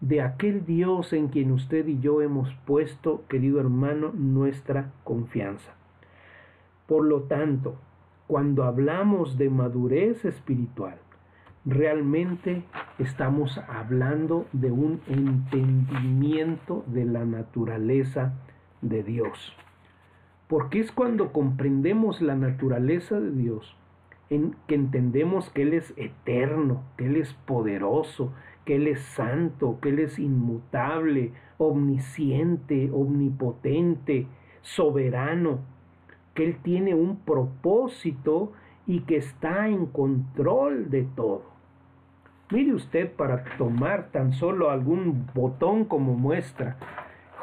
de 0.00 0.22
aquel 0.22 0.64
Dios 0.64 1.12
en 1.12 1.28
quien 1.28 1.52
usted 1.52 1.86
y 1.88 2.00
yo 2.00 2.22
hemos 2.22 2.54
puesto, 2.64 3.24
querido 3.28 3.60
hermano, 3.60 4.12
nuestra 4.14 4.92
confianza. 5.04 5.74
Por 6.86 7.04
lo 7.04 7.24
tanto, 7.24 7.76
cuando 8.26 8.64
hablamos 8.64 9.36
de 9.36 9.50
madurez 9.50 10.24
espiritual, 10.24 10.96
realmente 11.66 12.64
estamos 12.98 13.58
hablando 13.68 14.46
de 14.54 14.72
un 14.72 15.02
entendimiento 15.06 16.82
de 16.86 17.04
la 17.04 17.26
naturaleza 17.26 18.32
de 18.80 19.02
Dios 19.02 19.54
porque 20.52 20.80
es 20.80 20.92
cuando 20.92 21.32
comprendemos 21.32 22.20
la 22.20 22.34
naturaleza 22.34 23.18
de 23.18 23.30
Dios, 23.30 23.74
en 24.28 24.54
que 24.66 24.74
entendemos 24.74 25.48
que 25.48 25.62
Él 25.62 25.72
es 25.72 25.94
eterno, 25.96 26.82
que 26.98 27.06
Él 27.06 27.16
es 27.16 27.32
poderoso, 27.46 28.34
que 28.66 28.76
Él 28.76 28.86
es 28.86 29.00
santo, 29.00 29.78
que 29.80 29.88
Él 29.88 30.00
es 30.00 30.18
inmutable, 30.18 31.32
omnisciente, 31.56 32.90
omnipotente, 32.92 34.26
soberano, 34.60 35.60
que 36.34 36.44
Él 36.44 36.58
tiene 36.62 36.94
un 36.94 37.20
propósito 37.20 38.52
y 38.86 39.00
que 39.04 39.16
está 39.16 39.68
en 39.68 39.86
control 39.86 40.90
de 40.90 41.04
todo. 41.16 41.44
Mire 42.50 42.74
usted 42.74 43.10
para 43.10 43.42
tomar 43.56 44.10
tan 44.10 44.34
solo 44.34 44.68
algún 44.68 45.30
botón 45.32 45.86
como 45.86 46.12
muestra, 46.12 46.76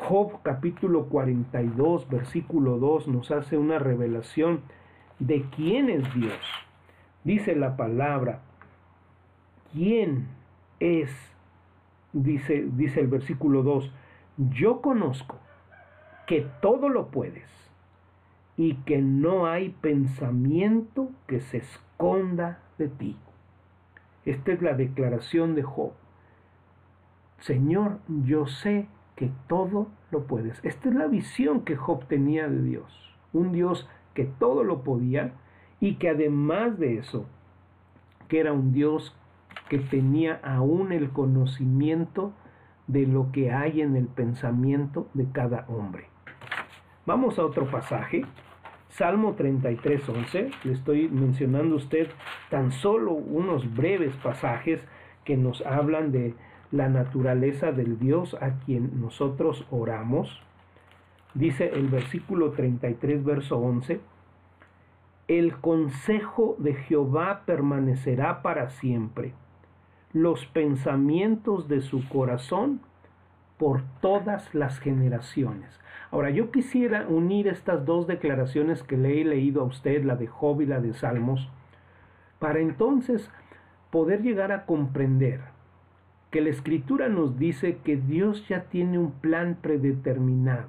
Job 0.10 0.42
capítulo 0.42 1.06
42, 1.06 2.10
versículo 2.10 2.80
2 2.80 3.10
nos 3.10 3.30
hace 3.30 3.60
una 3.60 3.78
revelación 3.78 4.62
de 5.20 5.46
quién 5.56 5.88
es 5.88 6.12
Dios. 6.16 6.40
Dice 7.24 7.56
la 7.56 7.78
palabra, 7.78 8.42
¿quién 9.72 10.28
es? 10.80 11.12
Dice, 12.12 12.68
dice 12.72 13.02
el 13.02 13.08
versículo 13.08 13.62
2, 13.62 13.92
yo 14.50 14.82
conozco 14.82 15.38
que 16.26 16.48
todo 16.60 16.90
lo 16.90 17.10
puedes 17.10 17.48
y 18.58 18.78
que 18.78 19.04
no 19.04 19.46
hay 19.46 19.70
pensamiento 19.70 21.12
que 21.28 21.40
se 21.40 21.58
esconda 21.58 22.64
de 22.80 22.88
ti. 22.88 23.16
Esta 24.26 24.54
es 24.54 24.64
la 24.64 24.74
declaración 24.74 25.54
de 25.54 25.62
Job. 25.62 25.92
Señor, 27.42 28.00
yo 28.08 28.48
sé 28.48 28.88
que 29.20 29.30
todo 29.50 29.90
lo 30.12 30.28
puedes. 30.28 30.64
Esta 30.64 30.88
es 30.88 30.96
la 30.96 31.08
visión 31.08 31.66
que 31.66 31.76
Job 31.76 32.06
tenía 32.08 32.48
de 32.48 32.64
Dios. 32.64 33.14
Un 33.34 33.52
Dios 33.52 33.86
que 34.14 34.24
todo 34.24 34.64
lo 34.64 34.82
podía 34.82 35.34
y 35.82 35.96
que 35.96 36.08
además 36.08 36.80
de 36.80 37.00
eso, 37.00 37.26
que 38.30 38.40
era 38.40 38.54
un 38.54 38.72
Dios 38.72 39.14
que 39.68 39.78
tenía 39.78 40.40
aún 40.42 40.94
el 40.94 41.10
conocimiento 41.10 42.32
de 42.88 43.08
lo 43.08 43.34
que 43.34 43.52
hay 43.52 43.82
en 43.82 43.98
el 43.98 44.08
pensamiento 44.08 45.10
de 45.14 45.30
cada 45.34 45.66
hombre. 45.68 46.06
Vamos 47.06 47.38
a 47.40 47.46
otro 47.46 47.70
pasaje. 47.70 48.22
Salmo 48.88 49.34
33, 49.34 50.08
11. 50.08 50.50
Le 50.64 50.72
estoy 50.72 51.10
mencionando 51.10 51.76
a 51.76 51.80
usted 51.80 52.08
tan 52.50 52.72
solo 52.72 53.12
unos 53.12 53.76
breves 53.76 54.16
pasajes 54.24 54.82
que 55.26 55.36
nos 55.36 55.62
hablan 55.66 56.14
de 56.14 56.36
la 56.72 56.90
naturaleza 56.90 57.72
del 57.72 58.00
Dios 58.00 58.36
a 58.42 58.60
quien 58.60 59.02
nosotros 59.02 59.66
oramos. 59.72 60.42
Dice 61.34 61.70
el 61.74 61.88
versículo 61.88 62.52
33, 62.52 63.24
verso 63.24 63.58
11, 63.58 64.00
el 65.28 65.58
consejo 65.58 66.56
de 66.60 66.74
Jehová 66.74 67.44
permanecerá 67.46 68.42
para 68.42 68.70
siempre, 68.72 69.34
los 70.12 70.46
pensamientos 70.48 71.68
de 71.68 71.82
su 71.82 72.08
corazón 72.10 72.82
por 73.58 73.84
todas 74.02 74.54
las 74.56 74.80
generaciones. 74.80 75.80
Ahora, 76.12 76.32
yo 76.32 76.50
quisiera 76.50 77.06
unir 77.08 77.48
estas 77.48 77.86
dos 77.86 78.08
declaraciones 78.08 78.82
que 78.82 78.98
le 78.98 79.22
he 79.22 79.26
leído 79.26 79.62
a 79.62 79.66
usted, 79.66 80.04
la 80.04 80.16
de 80.16 80.26
Job 80.26 80.62
y 80.62 80.66
la 80.66 80.80
de 80.80 80.94
Salmos, 80.94 81.48
para 82.40 82.60
entonces 82.60 83.30
poder 83.92 84.24
llegar 84.24 84.52
a 84.52 84.66
comprender 84.66 85.42
que 86.32 86.42
la 86.42 86.50
escritura 86.50 87.10
nos 87.10 87.38
dice 87.40 87.78
que 87.84 87.98
Dios 87.98 88.48
ya 88.48 88.64
tiene 88.66 89.00
un 89.00 89.12
plan 89.12 89.58
predeterminado. 89.62 90.68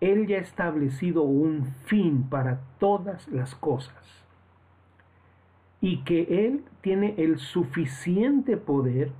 Él 0.00 0.26
ya 0.26 0.38
ha 0.38 0.40
establecido 0.40 1.22
un 1.22 1.66
fin 1.86 2.24
para 2.24 2.60
todas 2.78 3.28
las 3.28 3.54
cosas. 3.54 4.24
Y 5.80 5.98
que 6.04 6.46
Él 6.46 6.64
tiene 6.80 7.14
el 7.18 7.38
suficiente 7.38 8.56
poder 8.56 9.12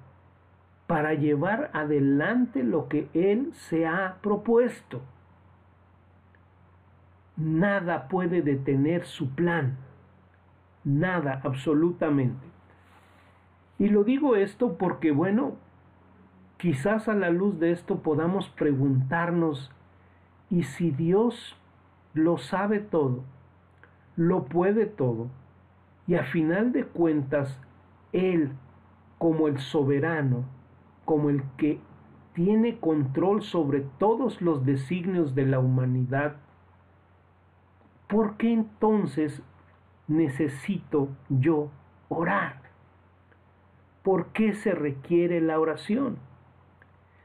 para 0.87 1.15
llevar 1.15 1.71
adelante 1.75 2.63
lo 2.63 2.89
que 2.89 3.09
Él 3.13 3.53
se 3.55 3.87
ha 3.87 4.17
propuesto. 4.23 5.03
Nada 7.37 8.09
puede 8.09 8.43
detener 8.43 9.05
su 9.05 9.35
plan, 9.35 9.77
nada 10.85 11.41
absolutamente. 11.43 12.54
Y 13.79 13.89
lo 13.89 14.05
digo 14.05 14.37
esto 14.37 14.77
porque, 14.77 15.11
bueno, 15.11 15.57
quizás 16.59 17.09
a 17.09 17.15
la 17.15 17.31
luz 17.31 17.59
de 17.59 17.73
esto 17.73 18.03
podamos 18.03 18.49
preguntarnos, 18.51 19.71
¿y 20.51 20.63
si 20.63 20.91
Dios 20.91 21.57
lo 22.15 22.39
sabe 22.39 22.79
todo, 22.79 23.25
lo 24.17 24.45
puede 24.45 24.87
todo, 24.87 25.29
y 26.07 26.15
a 26.15 26.25
final 26.25 26.73
de 26.73 26.85
cuentas, 26.85 27.61
Él, 28.13 28.53
como 29.19 29.49
el 29.49 29.59
soberano, 29.59 30.45
como 31.05 31.31
el 31.31 31.43
que 31.57 31.81
tiene 32.35 32.79
control 32.79 33.43
sobre 33.43 33.81
todos 33.99 34.41
los 34.41 34.65
designios 34.65 35.35
de 35.35 35.47
la 35.47 35.59
humanidad, 35.59 36.37
¿por 38.09 38.37
qué 38.37 38.53
entonces 38.53 39.43
necesito 40.09 41.09
yo 41.29 41.71
orar? 42.09 42.64
¿Por 44.05 44.27
qué 44.33 44.53
se 44.53 44.73
requiere 44.73 45.41
la 45.41 45.59
oración? 45.59 46.19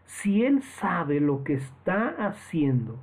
Si 0.05 0.45
Él 0.45 0.63
sabe 0.63 1.19
lo 1.19 1.43
que 1.43 1.55
está 1.55 2.07
haciendo, 2.25 2.97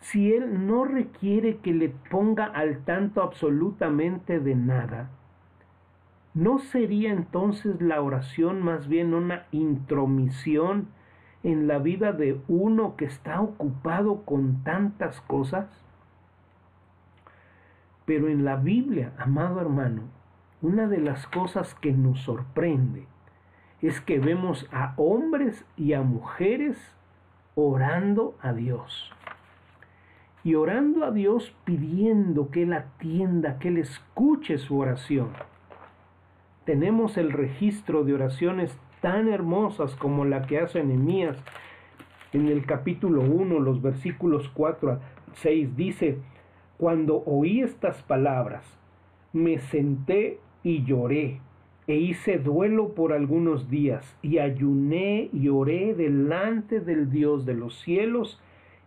si 0.00 0.32
Él 0.32 0.66
no 0.66 0.86
requiere 0.86 1.58
que 1.58 1.74
le 1.74 1.90
ponga 1.90 2.46
al 2.46 2.78
tanto 2.84 3.22
absolutamente 3.22 4.40
de 4.40 4.54
nada, 4.54 5.10
¿no 6.32 6.58
sería 6.58 7.12
entonces 7.12 7.82
la 7.82 8.00
oración 8.00 8.62
más 8.62 8.88
bien 8.88 9.12
una 9.12 9.44
intromisión 9.52 10.88
en 11.42 11.66
la 11.66 11.78
vida 11.78 12.12
de 12.12 12.40
uno 12.48 12.96
que 12.96 13.04
está 13.04 13.42
ocupado 13.42 14.22
con 14.24 14.64
tantas 14.64 15.20
cosas? 15.20 15.68
Pero 18.06 18.28
en 18.28 18.46
la 18.46 18.56
Biblia, 18.56 19.12
amado 19.18 19.60
hermano, 19.60 20.15
una 20.62 20.86
de 20.86 20.98
las 20.98 21.26
cosas 21.26 21.74
que 21.74 21.92
nos 21.92 22.20
sorprende 22.20 23.06
es 23.82 24.00
que 24.00 24.18
vemos 24.18 24.66
a 24.72 24.94
hombres 24.96 25.64
y 25.76 25.92
a 25.92 26.02
mujeres 26.02 26.76
orando 27.54 28.34
a 28.40 28.52
Dios 28.52 29.12
y 30.46 30.54
orando 30.54 31.04
a 31.04 31.10
Dios 31.10 31.54
pidiendo 31.64 32.50
que 32.50 32.62
Él 32.62 32.72
atienda, 32.72 33.58
que 33.58 33.66
Él 33.66 33.78
escuche 33.78 34.58
su 34.58 34.78
oración. 34.78 35.30
Tenemos 36.64 37.16
el 37.16 37.32
registro 37.32 38.04
de 38.04 38.14
oraciones 38.14 38.78
tan 39.00 39.28
hermosas 39.28 39.96
como 39.96 40.24
la 40.24 40.46
que 40.46 40.60
hace 40.60 40.84
Nehemías 40.84 41.36
en 42.32 42.46
el 42.46 42.64
capítulo 42.64 43.22
1, 43.22 43.58
los 43.58 43.82
versículos 43.82 44.48
4 44.54 44.92
a 44.92 45.00
6. 45.34 45.76
Dice, 45.76 46.18
cuando 46.78 47.24
oí 47.26 47.62
estas 47.62 48.02
palabras, 48.02 48.64
me 49.32 49.58
senté 49.58 50.38
y 50.66 50.82
lloré, 50.82 51.38
e 51.86 51.94
hice 51.94 52.38
duelo 52.38 52.92
por 52.94 53.12
algunos 53.12 53.70
días, 53.70 54.16
y 54.20 54.38
ayuné 54.38 55.30
y 55.32 55.48
oré 55.48 55.94
delante 55.94 56.80
del 56.80 57.08
Dios 57.08 57.46
de 57.46 57.54
los 57.54 57.78
cielos, 57.82 58.42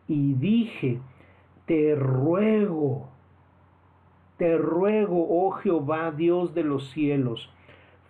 y 0.06 0.34
dije, 0.34 1.00
te 1.68 1.96
ruego, 1.96 3.08
te 4.36 4.58
ruego, 4.58 5.26
oh 5.30 5.52
Jehová, 5.52 6.12
Dios 6.12 6.54
de 6.54 6.66
los 6.66 6.90
cielos, 6.90 7.50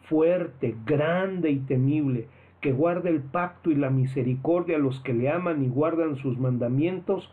fuerte, 0.05 0.75
grande 0.83 1.51
y 1.51 1.59
temible, 1.59 2.25
que 2.61 2.71
guarde 2.71 3.11
el 3.11 3.21
pacto 3.21 3.69
y 3.69 3.75
la 3.75 3.91
misericordia 3.91 4.77
a 4.77 4.79
los 4.79 4.99
que 5.01 5.13
le 5.13 5.29
aman 5.29 5.63
y 5.63 5.67
guardan 5.67 6.15
sus 6.15 6.39
mandamientos, 6.39 7.31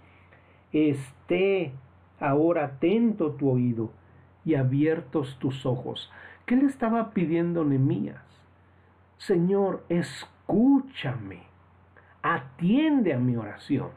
esté 0.70 1.72
ahora 2.20 2.66
atento 2.66 3.30
tu 3.30 3.48
oído 3.48 3.90
y 4.46 4.54
abiertos 4.54 5.36
tus 5.38 5.66
ojos. 5.66 6.10
¿Qué 6.46 6.56
le 6.56 6.64
estaba 6.64 7.10
pidiendo 7.10 7.64
Nemías? 7.64 8.22
Señor, 9.18 9.84
escúchame, 9.88 11.42
atiende 12.22 13.12
a 13.12 13.18
mi 13.18 13.36
oración. 13.36 13.88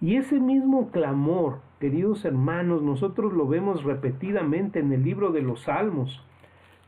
Y 0.00 0.16
ese 0.16 0.40
mismo 0.40 0.90
clamor, 0.90 1.60
queridos 1.80 2.24
hermanos, 2.24 2.82
nosotros 2.82 3.32
lo 3.32 3.46
vemos 3.46 3.84
repetidamente 3.84 4.80
en 4.80 4.92
el 4.92 5.04
libro 5.04 5.30
de 5.30 5.42
los 5.42 5.62
Salmos. 5.62 6.22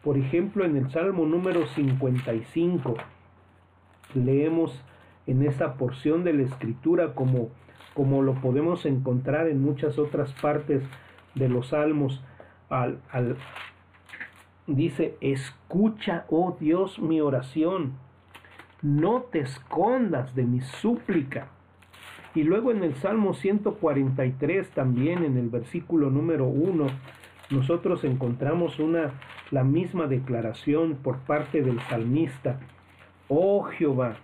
Por 0.02 0.18
ejemplo, 0.18 0.64
en 0.64 0.76
el 0.76 0.90
Salmo 0.90 1.26
número 1.26 1.66
55, 1.68 2.94
leemos 4.14 4.82
en 5.26 5.42
esa 5.42 5.74
porción 5.74 6.24
de 6.24 6.32
la 6.32 6.42
escritura 6.42 7.14
como, 7.14 7.50
como 7.94 8.22
lo 8.22 8.34
podemos 8.34 8.84
encontrar 8.84 9.48
en 9.48 9.62
muchas 9.62 9.98
otras 9.98 10.32
partes 10.34 10.82
de 11.34 11.48
los 11.48 11.68
Salmos. 11.68 12.22
Al, 12.68 13.00
al, 13.10 13.36
dice, 14.66 15.16
escucha, 15.20 16.26
oh 16.28 16.56
Dios, 16.58 16.98
mi 16.98 17.20
oración, 17.20 17.94
no 18.82 19.22
te 19.22 19.40
escondas 19.40 20.34
de 20.34 20.44
mi 20.44 20.60
súplica 20.60 21.48
y 22.34 22.44
luego 22.44 22.70
en 22.70 22.84
el 22.84 22.94
Salmo 22.94 23.34
143 23.34 24.70
también 24.70 25.24
en 25.24 25.36
el 25.36 25.48
versículo 25.48 26.10
número 26.10 26.46
1 26.46 26.86
nosotros 27.50 28.04
encontramos 28.04 28.78
una 28.78 29.14
la 29.50 29.64
misma 29.64 30.06
declaración 30.06 30.96
por 31.02 31.18
parte 31.20 31.62
del 31.62 31.80
salmista. 31.80 32.60
Oh 33.28 33.62
Jehová, 33.62 34.16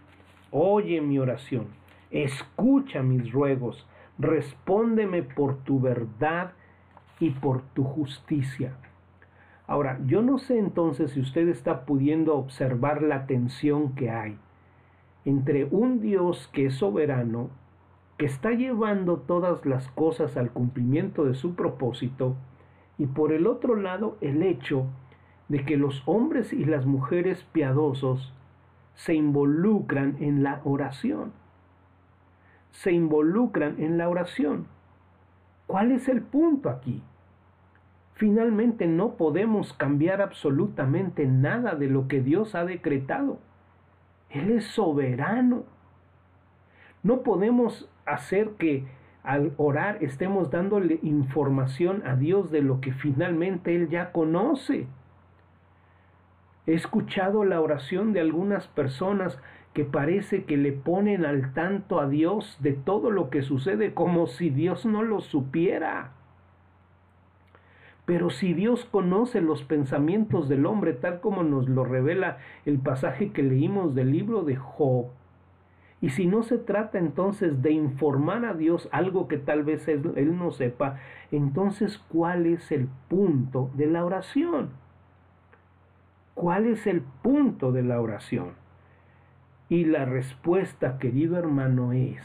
oye 0.51 1.01
mi 1.01 1.19
oración, 1.19 1.67
escucha 2.11 3.03
mis 3.03 3.33
ruegos, 3.33 3.87
respóndeme 4.19 5.23
por 5.23 5.57
tu 5.65 5.81
verdad 5.81 6.53
y 7.21 7.31
por 7.31 7.63
tu 7.75 7.85
justicia. 7.85 8.75
Ahora, 9.67 9.99
yo 10.07 10.23
no 10.23 10.39
sé 10.39 10.59
entonces 10.59 11.13
si 11.13 11.21
usted 11.21 11.49
está 11.49 11.87
pudiendo 11.87 12.37
observar 12.37 13.03
la 13.03 13.27
tensión 13.27 13.95
que 13.95 14.11
hay 14.11 14.39
entre 15.25 15.65
un 15.65 16.01
Dios 16.01 16.49
que 16.53 16.67
es 16.67 16.75
soberano 16.75 17.49
que 18.19 18.27
está 18.27 18.51
llevando 18.51 19.19
todas 19.19 19.65
las 19.67 19.89
cosas 19.89 20.37
al 20.37 20.51
cumplimiento 20.51 21.25
de 21.25 21.35
su 21.35 21.55
propósito, 21.55 22.37
y 22.97 23.07
por 23.07 23.33
el 23.33 23.49
otro 23.49 23.75
lado 23.75 24.17
el 24.21 24.43
hecho 24.43 24.87
de 25.49 25.65
que 25.65 25.77
los 25.77 26.03
hombres 26.07 26.53
y 26.53 26.65
las 26.65 26.87
mujeres 26.87 27.45
piadosos 27.53 28.33
se 28.95 29.15
involucran 29.15 30.17
en 30.21 30.45
la 30.45 30.61
oración. 30.65 31.33
Se 32.71 32.93
involucran 32.93 33.81
en 33.83 33.99
la 33.99 34.09
oración. 34.09 34.67
¿Cuál 35.67 35.93
es 35.93 36.09
el 36.09 36.23
punto 36.23 36.69
aquí? 36.69 37.03
Finalmente 38.15 38.87
no 38.87 39.17
podemos 39.17 39.73
cambiar 39.73 40.23
absolutamente 40.23 41.27
nada 41.27 41.75
de 41.75 41.89
lo 41.89 42.07
que 42.07 42.21
Dios 42.21 42.55
ha 42.55 42.65
decretado. 42.65 43.39
Él 44.31 44.51
es 44.51 44.67
soberano. 44.67 45.65
No 47.03 47.23
podemos 47.23 47.89
hacer 48.07 48.51
que 48.53 48.87
al 49.23 49.53
orar 49.57 50.03
estemos 50.05 50.51
dándole 50.51 51.01
información 51.03 52.07
a 52.07 52.15
Dios 52.15 52.51
de 52.51 52.63
lo 52.63 52.81
que 52.81 52.93
finalmente 52.93 53.75
Él 53.75 53.89
ya 53.89 54.13
conoce. 54.13 54.87
He 56.67 56.75
escuchado 56.75 57.45
la 57.45 57.61
oración 57.61 58.13
de 58.13 58.21
algunas 58.21 58.69
personas 58.69 59.39
que 59.75 59.85
parece 59.85 60.45
que 60.45 60.57
le 60.57 60.73
ponen 60.73 61.27
al 61.27 61.53
tanto 61.53 62.01
a 62.01 62.09
Dios 62.09 62.57
de 62.61 62.73
todo 62.73 63.11
lo 63.11 63.29
que 63.29 63.43
sucede 63.43 63.93
como 63.93 64.29
si 64.29 64.49
Dios 64.49 64.87
no 64.87 65.03
lo 65.03 65.21
supiera. 65.21 66.13
Pero 68.07 68.31
si 68.31 68.55
Dios 68.55 68.85
conoce 68.85 69.41
los 69.41 69.65
pensamientos 69.65 70.49
del 70.49 70.65
hombre 70.65 70.93
tal 70.93 71.21
como 71.21 71.43
nos 71.43 71.69
lo 71.69 71.85
revela 71.85 72.39
el 72.65 72.79
pasaje 72.79 73.33
que 73.33 73.43
leímos 73.43 73.95
del 73.95 74.13
libro 74.13 74.45
de 74.45 74.57
Job, 74.57 75.07
y 76.01 76.11
si 76.11 76.27
no 76.27 76.43
se 76.43 76.59
trata 76.59 76.99
entonces 76.99 77.63
de 77.63 77.73
informar 77.73 78.45
a 78.45 78.55
Dios 78.55 78.89
algo 78.93 79.27
que 79.27 79.39
tal 79.39 79.65
vez 79.65 79.89
Él 79.89 80.37
no 80.39 80.53
sepa, 80.53 80.99
entonces 81.33 81.99
¿cuál 82.09 82.47
es 82.47 82.71
el 82.71 82.89
punto 83.09 83.71
de 83.75 83.87
la 83.87 84.05
oración? 84.05 84.69
¿Cuál 86.35 86.67
es 86.67 86.87
el 86.87 87.01
punto 87.01 87.73
de 87.73 87.83
la 87.83 88.01
oración? 88.01 88.64
Y 89.69 89.85
la 89.85 90.05
respuesta, 90.05 90.99
querido 90.99 91.39
hermano, 91.39 91.93
es 91.93 92.21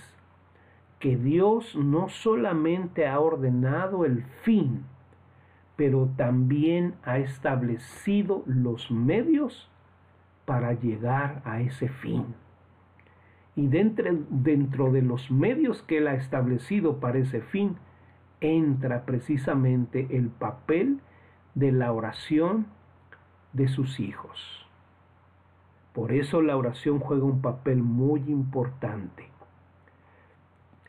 que 1.00 1.16
Dios 1.16 1.76
no 1.76 2.10
solamente 2.10 3.08
ha 3.08 3.20
ordenado 3.20 4.06
el 4.06 4.24
fin, 4.44 4.84
pero 5.76 6.10
también 6.18 6.96
ha 7.04 7.20
establecido 7.20 8.44
los 8.46 8.92
medios 8.92 9.70
para 10.46 10.74
llegar 10.74 11.42
a 11.46 11.62
ese 11.62 11.88
fin 11.88 12.26
y 13.60 13.68
dentro, 13.68 14.10
dentro 14.30 14.90
de 14.92 15.02
los 15.02 15.30
medios 15.30 15.84
que 15.84 15.98
él 15.98 16.08
ha 16.08 16.14
establecido 16.14 17.02
para 17.02 17.20
ese 17.20 17.42
fin, 17.42 17.76
entra 18.40 19.04
precisamente 19.06 20.08
el 20.12 20.30
papel 20.30 21.02
de 21.56 21.74
la 21.74 21.92
oración 21.92 22.68
de 23.52 23.68
sus 23.68 24.00
hijos. 24.00 24.69
Por 25.94 26.12
eso 26.12 26.42
la 26.42 26.56
oración 26.56 27.00
juega 27.00 27.24
un 27.24 27.42
papel 27.42 27.82
muy 27.82 28.22
importante. 28.28 29.28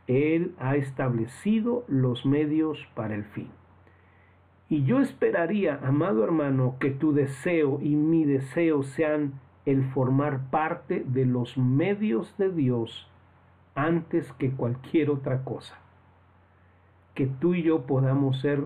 Él 0.06 0.54
ha 0.58 0.76
establecido 0.76 1.84
los 1.88 2.26
medios 2.26 2.78
para 2.94 3.14
el 3.14 3.24
fin. 3.24 3.48
Y 4.68 4.84
yo 4.84 5.00
esperaría, 5.00 5.80
amado 5.82 6.22
hermano, 6.22 6.76
que 6.78 6.90
tu 6.90 7.12
deseo 7.12 7.80
y 7.82 7.96
mi 7.96 8.24
deseo 8.24 8.82
sean 8.82 9.32
el 9.66 9.84
formar 9.84 10.50
parte 10.50 11.04
de 11.06 11.26
los 11.26 11.56
medios 11.58 12.36
de 12.38 12.50
Dios 12.50 13.08
antes 13.74 14.32
que 14.32 14.50
cualquier 14.50 15.10
otra 15.10 15.42
cosa. 15.44 15.76
Que 17.14 17.26
tú 17.26 17.54
y 17.54 17.62
yo 17.62 17.82
podamos 17.82 18.40
ser 18.40 18.64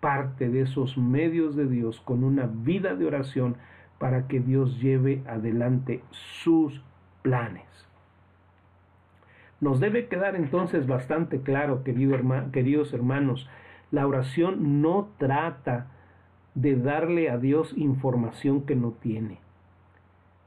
parte 0.00 0.48
de 0.48 0.62
esos 0.62 0.96
medios 0.96 1.56
de 1.56 1.66
Dios 1.66 2.00
con 2.00 2.24
una 2.24 2.46
vida 2.46 2.94
de 2.94 3.06
oración 3.06 3.56
para 3.98 4.26
que 4.26 4.40
Dios 4.40 4.80
lleve 4.80 5.22
adelante 5.26 6.02
sus 6.42 6.82
planes. 7.22 7.64
Nos 9.60 9.80
debe 9.80 10.06
quedar 10.06 10.36
entonces 10.36 10.86
bastante 10.86 11.40
claro, 11.40 11.82
queridos 11.82 12.92
hermanos, 12.92 13.48
la 13.90 14.06
oración 14.06 14.82
no 14.82 15.08
trata 15.18 15.88
de 16.54 16.76
darle 16.76 17.30
a 17.30 17.38
Dios 17.38 17.72
información 17.76 18.62
que 18.62 18.76
no 18.76 18.92
tiene. 18.92 19.38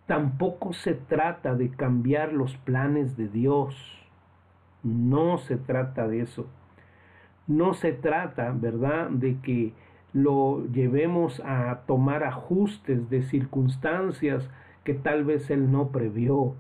Tampoco 0.08 0.74
se 0.74 0.94
trata 0.94 1.56
de 1.56 1.70
cambiar 1.70 2.34
los 2.34 2.56
planes 2.58 3.18
de 3.18 3.28
Dios. 3.28 3.76
No 4.84 5.38
se 5.38 5.58
trata 5.58 6.08
de 6.08 6.22
eso. 6.22 6.48
No 7.48 7.74
se 7.74 7.94
trata, 7.94 8.52
¿verdad?, 8.52 9.10
de 9.10 9.40
que 9.40 9.74
lo 10.14 10.66
llevemos 10.68 11.42
a 11.46 11.82
tomar 11.88 12.24
ajustes 12.24 13.10
de 13.10 13.24
circunstancias 13.24 14.50
que 14.84 14.94
tal 14.94 15.24
vez 15.24 15.50
Él 15.50 15.72
no 15.72 15.90
previó. 15.90 16.56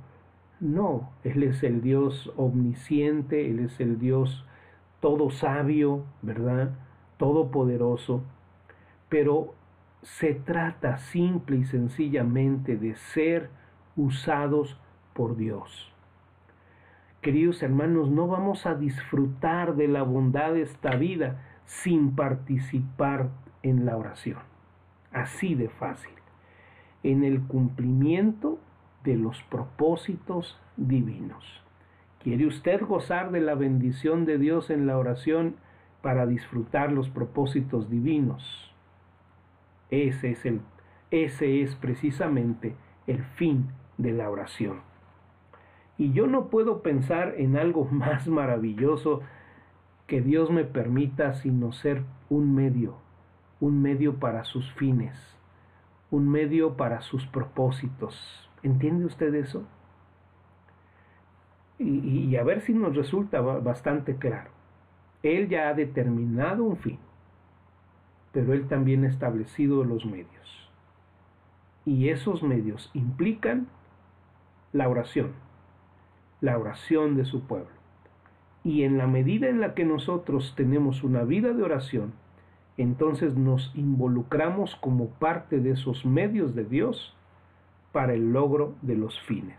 No, 0.59 1.09
Él 1.23 1.43
es 1.43 1.63
el 1.63 1.81
Dios 1.81 2.31
omnisciente, 2.37 3.49
Él 3.49 3.59
es 3.59 3.79
el 3.79 3.99
Dios 3.99 4.45
todo 4.99 5.31
sabio, 5.31 6.05
¿verdad? 6.21 6.71
Todopoderoso. 7.17 8.23
Pero 9.09 9.55
se 10.03 10.33
trata 10.33 10.97
simple 10.97 11.57
y 11.57 11.63
sencillamente 11.65 12.77
de 12.77 12.95
ser 12.95 13.49
usados 13.95 14.79
por 15.13 15.35
Dios. 15.35 15.91
Queridos 17.21 17.61
hermanos, 17.61 18.09
no 18.09 18.27
vamos 18.27 18.65
a 18.65 18.75
disfrutar 18.75 19.75
de 19.75 19.87
la 19.87 20.03
bondad 20.03 20.53
de 20.53 20.61
esta 20.61 20.95
vida 20.95 21.41
sin 21.71 22.15
participar 22.15 23.29
en 23.63 23.86
la 23.86 23.95
oración. 23.95 24.39
Así 25.13 25.55
de 25.55 25.69
fácil. 25.69 26.12
En 27.01 27.23
el 27.23 27.41
cumplimiento 27.43 28.60
de 29.05 29.15
los 29.15 29.41
propósitos 29.43 30.60
divinos. 30.75 31.63
¿Quiere 32.21 32.45
usted 32.45 32.81
gozar 32.81 33.31
de 33.31 33.39
la 33.39 33.55
bendición 33.55 34.25
de 34.25 34.38
Dios 34.38 34.69
en 34.69 34.86
la 34.86 34.97
oración 34.97 35.55
para 36.01 36.27
disfrutar 36.27 36.91
los 36.91 37.10
propósitos 37.10 37.89
divinos? 37.89 38.75
Ese 39.89 40.31
es, 40.31 40.45
el, 40.45 40.62
ese 41.10 41.62
es 41.62 41.73
precisamente 41.75 42.75
el 43.07 43.23
fin 43.23 43.69
de 43.97 44.12
la 44.12 44.29
oración. 44.29 44.81
Y 45.97 46.12
yo 46.12 46.27
no 46.27 46.49
puedo 46.49 46.81
pensar 46.81 47.36
en 47.38 47.55
algo 47.55 47.86
más 47.91 48.27
maravilloso 48.27 49.21
que 50.12 50.19
Dios 50.21 50.52
me 50.52 50.65
permita 50.65 51.32
sino 51.36 51.71
ser 51.71 52.04
un 52.30 52.54
medio, 52.54 52.97
un 53.62 53.82
medio 53.82 54.19
para 54.19 54.43
sus 54.43 54.69
fines, 54.74 55.17
un 56.10 56.30
medio 56.30 56.76
para 56.76 57.00
sus 57.00 57.26
propósitos. 57.26 58.50
¿Entiende 58.62 59.06
usted 59.06 59.34
eso? 59.34 59.63
Y, 61.80 62.28
y, 62.28 62.36
a 62.36 62.43
ver 62.43 62.60
si 62.60 62.74
nos 62.74 62.93
resulta 62.93 63.39
bastante 63.39 64.17
claro. 64.17 64.52
Él 65.24 65.47
ya 65.47 65.69
ha 65.69 65.74
determinado 65.74 66.65
un 66.65 66.76
fin 66.76 67.00
pero 68.32 68.54
Él 68.54 68.67
también 68.67 69.04
ha 69.04 69.10
establecido 69.10 69.84
los 69.84 70.06
medios. 70.06 70.69
Y 71.86 72.10
esos 72.10 72.43
medios 72.43 72.89
implican 72.93 73.67
la 74.71 74.88
oración, 74.88 75.34
la 76.39 76.58
oración 76.58 77.15
de 77.15 77.26
su 77.26 77.41
pueblo. 77.41 77.81
Y 78.63 78.84
en 78.84 78.97
la 78.97 79.08
medida 79.08 79.50
en 79.50 79.60
la 79.60 79.74
que 79.74 79.86
nosotros 79.86 80.54
tenemos 80.56 81.04
una 81.04 81.24
vida 81.24 81.54
de 81.54 81.63
oración, 81.63 82.13
entonces 82.78 83.36
nos 83.36 83.71
involucramos 83.76 84.76
como 84.76 85.08
parte 85.08 85.60
de 85.60 85.71
esos 85.71 86.06
medios 86.06 86.56
de 86.56 86.65
Dios 86.65 87.15
para 87.91 88.13
el 88.13 88.32
logro 88.32 88.76
de 88.82 88.95
los 88.95 89.19
fines. 89.21 89.58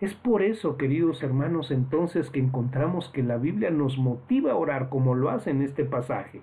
Es 0.00 0.14
por 0.14 0.42
eso, 0.42 0.76
queridos 0.76 1.22
hermanos, 1.22 1.70
entonces 1.70 2.30
que 2.30 2.38
encontramos 2.38 3.08
que 3.08 3.22
la 3.22 3.38
Biblia 3.38 3.70
nos 3.70 3.96
motiva 3.96 4.52
a 4.52 4.56
orar 4.56 4.90
como 4.90 5.14
lo 5.14 5.30
hace 5.30 5.50
en 5.50 5.62
este 5.62 5.84
pasaje 5.84 6.42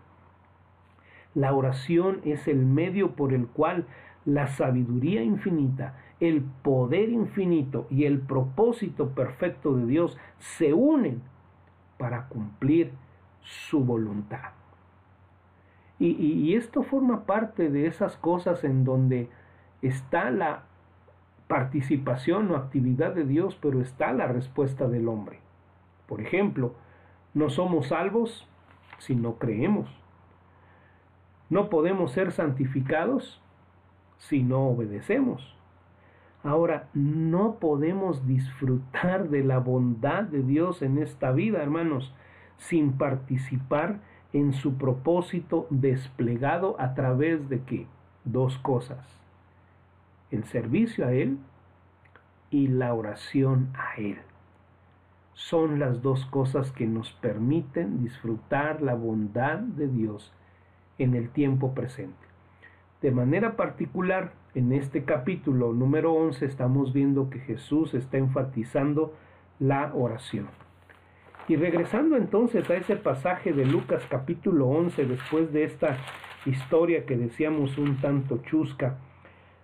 la 1.36 1.54
oración 1.54 2.22
es 2.26 2.48
el 2.48 2.66
medio 2.66 3.16
por 3.16 3.34
el 3.34 3.48
cual 3.48 3.86
la 4.26 4.48
sabiduría 4.48 5.24
infinita, 5.24 5.98
el 6.20 6.42
poder 6.42 7.10
infinito 7.10 7.88
y 7.89 8.06
el 8.06 8.20
propósito 8.20 9.10
perfecto 9.10 9.76
de 9.76 9.86
Dios 9.86 10.18
se 10.38 10.74
unen 10.74 11.22
para 12.04 12.28
cumplir 12.28 12.92
su 13.44 13.80
voluntad. 13.80 14.52
Y, 16.00 16.54
esto 16.54 16.84
forma 16.84 17.26
parte 17.26 17.70
de 17.70 17.88
esas 17.88 18.18
cosas 18.18 18.66
en 18.66 18.84
donde 18.84 19.30
está 19.82 20.30
la 20.30 20.63
participación 21.48 22.52
o 22.52 22.58
actividad 22.58 23.13
de 23.13 23.24
Dios, 23.24 23.58
pero 23.62 23.80
está 23.80 24.12
la 24.12 24.28
respuesta 24.28 24.89
del 24.89 25.08
hombre. 25.08 25.39
Por 26.06 26.20
ejemplo, 26.20 26.74
no 27.34 27.50
somos 27.50 27.88
salvos 27.88 28.50
si 28.98 29.16
no 29.16 29.36
creemos. 29.36 29.89
No 31.50 31.70
podemos 31.70 32.12
ser 32.12 32.34
santificados 32.34 33.42
si 34.18 34.44
no 34.44 34.68
obedecemos. 34.68 35.56
Ahora, 36.43 36.89
no 36.93 37.56
podemos 37.56 38.27
disfrutar 38.27 39.29
de 39.29 39.45
la 39.45 39.60
bondad 39.60 40.23
de 40.23 40.43
Dios 40.43 40.82
en 40.82 40.97
esta 40.97 41.32
vida, 41.32 41.63
hermanos, 41.63 42.13
sin 42.58 42.93
participar 42.93 43.99
en 44.34 44.51
su 44.51 44.77
propósito 44.77 45.67
desplegado 45.69 46.75
a 46.79 46.95
través 46.95 47.47
de 47.47 47.62
qué? 47.62 47.88
Dos 48.25 48.58
cosas. 48.58 49.08
El 50.32 50.43
servicio 50.43 51.06
a 51.06 51.13
Él 51.13 51.38
y 52.49 52.67
la 52.67 52.93
oración 52.93 53.69
a 53.75 53.95
Él. 53.95 54.17
Son 55.34 55.79
las 55.79 56.01
dos 56.01 56.25
cosas 56.25 56.71
que 56.71 56.86
nos 56.86 57.13
permiten 57.13 58.03
disfrutar 58.03 58.82
la 58.82 58.95
bondad 58.95 59.60
de 59.60 59.88
Dios 59.88 60.34
en 60.97 61.15
el 61.15 61.29
tiempo 61.29 61.73
presente. 61.73 62.27
De 63.01 63.12
manera 63.12 63.56
particular, 63.56 64.34
en 64.56 64.72
este 64.72 65.04
capítulo 65.04 65.74
número 65.74 66.13
11 66.13 66.46
estamos 66.46 66.94
viendo 66.94 67.30
que 67.32 67.39
Jesús 67.39 67.96
está 67.96 68.18
enfatizando 68.18 69.13
la 69.60 69.92
oración. 69.96 70.48
Y 71.48 71.56
regresando 71.56 72.16
entonces 72.16 72.70
a 72.70 72.76
ese 72.76 72.96
pasaje 72.96 73.52
de 73.52 73.66
Lucas 73.66 74.04
capítulo 74.10 74.68
11, 74.68 75.06
después 75.06 75.52
de 75.52 75.63
esta 75.63 75.98
historia 76.46 77.06
que 77.06 77.18
decíamos 77.18 77.78
un 77.80 77.98
tanto 78.00 78.44
chusca, 78.44 78.98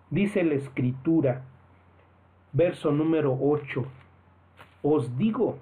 dice 0.09 0.43
la 0.43 0.55
escritura, 0.55 1.43
verso 2.51 2.91
número 2.91 3.37
8, 3.39 3.85
os 4.81 5.15
digo, 5.17 5.59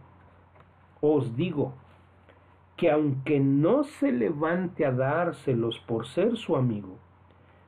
os 1.01 1.35
digo, 1.35 1.73
que 2.77 2.91
aunque 2.91 3.39
no 3.39 3.83
se 3.83 4.11
levante 4.11 4.85
a 4.85 4.91
dárselos 4.91 5.79
por 5.79 6.07
ser 6.07 6.37
su 6.37 6.55
amigo, 6.55 6.97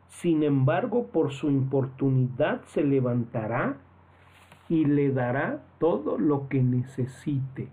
sin 0.09 0.43
embargo 0.43 1.07
por 1.07 1.31
su 1.31 1.49
importunidad 1.49 2.61
se 2.65 2.83
levantará 2.83 3.77
y 4.67 4.85
le 4.85 5.11
dará 5.11 5.63
todo 5.79 6.17
lo 6.17 6.47
que 6.49 6.61
necesite. 6.61 7.69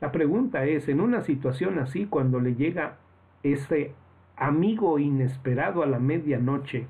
La 0.00 0.12
pregunta 0.12 0.64
es, 0.66 0.88
en 0.88 1.00
una 1.00 1.22
situación 1.22 1.78
así, 1.78 2.06
cuando 2.06 2.38
le 2.38 2.54
llega 2.54 2.98
ese 3.42 3.92
amigo 4.36 4.98
inesperado 4.98 5.82
a 5.82 5.86
la 5.86 5.98
medianoche, 5.98 6.86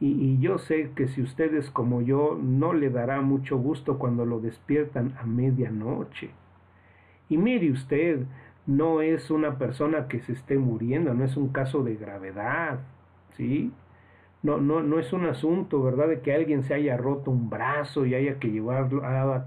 y, 0.00 0.10
y, 0.10 0.38
yo 0.38 0.58
sé 0.58 0.92
que 0.94 1.08
si 1.08 1.22
ustedes 1.22 1.70
como 1.70 2.02
yo 2.02 2.38
no 2.40 2.72
le 2.72 2.88
dará 2.88 3.20
mucho 3.20 3.58
gusto 3.58 3.98
cuando 3.98 4.24
lo 4.24 4.40
despiertan 4.40 5.16
a 5.20 5.24
medianoche, 5.26 6.30
y 7.28 7.36
mire 7.36 7.70
usted, 7.70 8.26
no 8.68 9.00
es 9.00 9.30
una 9.30 9.56
persona 9.58 10.08
que 10.08 10.20
se 10.20 10.32
esté 10.34 10.58
muriendo, 10.58 11.14
no 11.14 11.24
es 11.24 11.38
un 11.38 11.48
caso 11.48 11.82
de 11.82 11.96
gravedad, 11.96 12.80
¿sí? 13.36 13.72
No, 14.42 14.58
no, 14.58 14.82
no 14.82 14.98
es 14.98 15.12
un 15.14 15.24
asunto, 15.24 15.82
¿verdad?, 15.82 16.08
de 16.08 16.20
que 16.20 16.34
alguien 16.34 16.62
se 16.62 16.74
haya 16.74 16.96
roto 16.98 17.30
un 17.30 17.48
brazo 17.48 18.04
y 18.04 18.14
haya 18.14 18.38
que 18.38 18.50
llevarlo, 18.50 19.02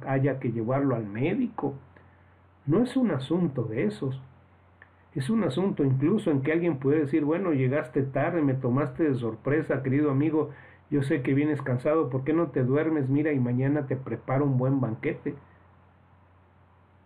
haya 0.08 0.40
que 0.40 0.52
llevarlo 0.52 0.96
al 0.96 1.06
médico. 1.06 1.76
No 2.66 2.82
es 2.82 2.98
un 2.98 3.12
asunto 3.12 3.64
de 3.66 3.84
esos. 3.86 4.20
Es 5.14 5.30
un 5.30 5.44
asunto 5.44 5.84
incluso 5.84 6.32
en 6.32 6.42
que 6.42 6.52
alguien 6.52 6.78
puede 6.78 7.02
decir, 7.02 7.24
bueno, 7.24 7.54
llegaste 7.54 8.02
tarde, 8.02 8.42
me 8.42 8.56
tomaste 8.56 9.04
de 9.04 9.16
sorpresa, 9.16 9.84
querido 9.84 10.10
amigo, 10.10 10.50
yo 10.90 11.04
sé 11.04 11.22
que 11.22 11.36
vienes 11.36 11.62
cansado, 11.62 12.10
¿por 12.10 12.24
qué 12.24 12.34
no 12.34 12.48
te 12.48 12.64
duermes? 12.64 13.08
Mira, 13.08 13.32
y 13.34 13.40
mañana 13.40 13.86
te 13.86 13.96
preparo 13.96 14.46
un 14.46 14.58
buen 14.58 14.82
banquete. 14.82 15.36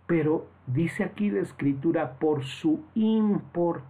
Pero 0.07 0.47
dice 0.67 1.03
aquí 1.03 1.29
la 1.29 1.41
escritura, 1.41 2.19
por 2.19 2.43
su 2.43 2.81
importunidad. 2.95 3.87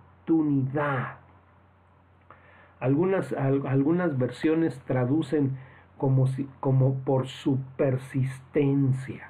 Algunas, 2.79 3.33
algunas 3.33 4.17
versiones 4.17 4.79
traducen 4.81 5.57
como, 5.97 6.27
si, 6.27 6.47
como 6.59 6.95
por 6.99 7.27
su 7.27 7.59
persistencia. 7.77 9.29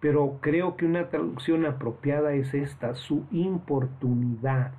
Pero 0.00 0.38
creo 0.40 0.76
que 0.76 0.86
una 0.86 1.08
traducción 1.08 1.66
apropiada 1.66 2.32
es 2.34 2.54
esta, 2.54 2.94
su 2.94 3.24
importunidad. 3.30 4.72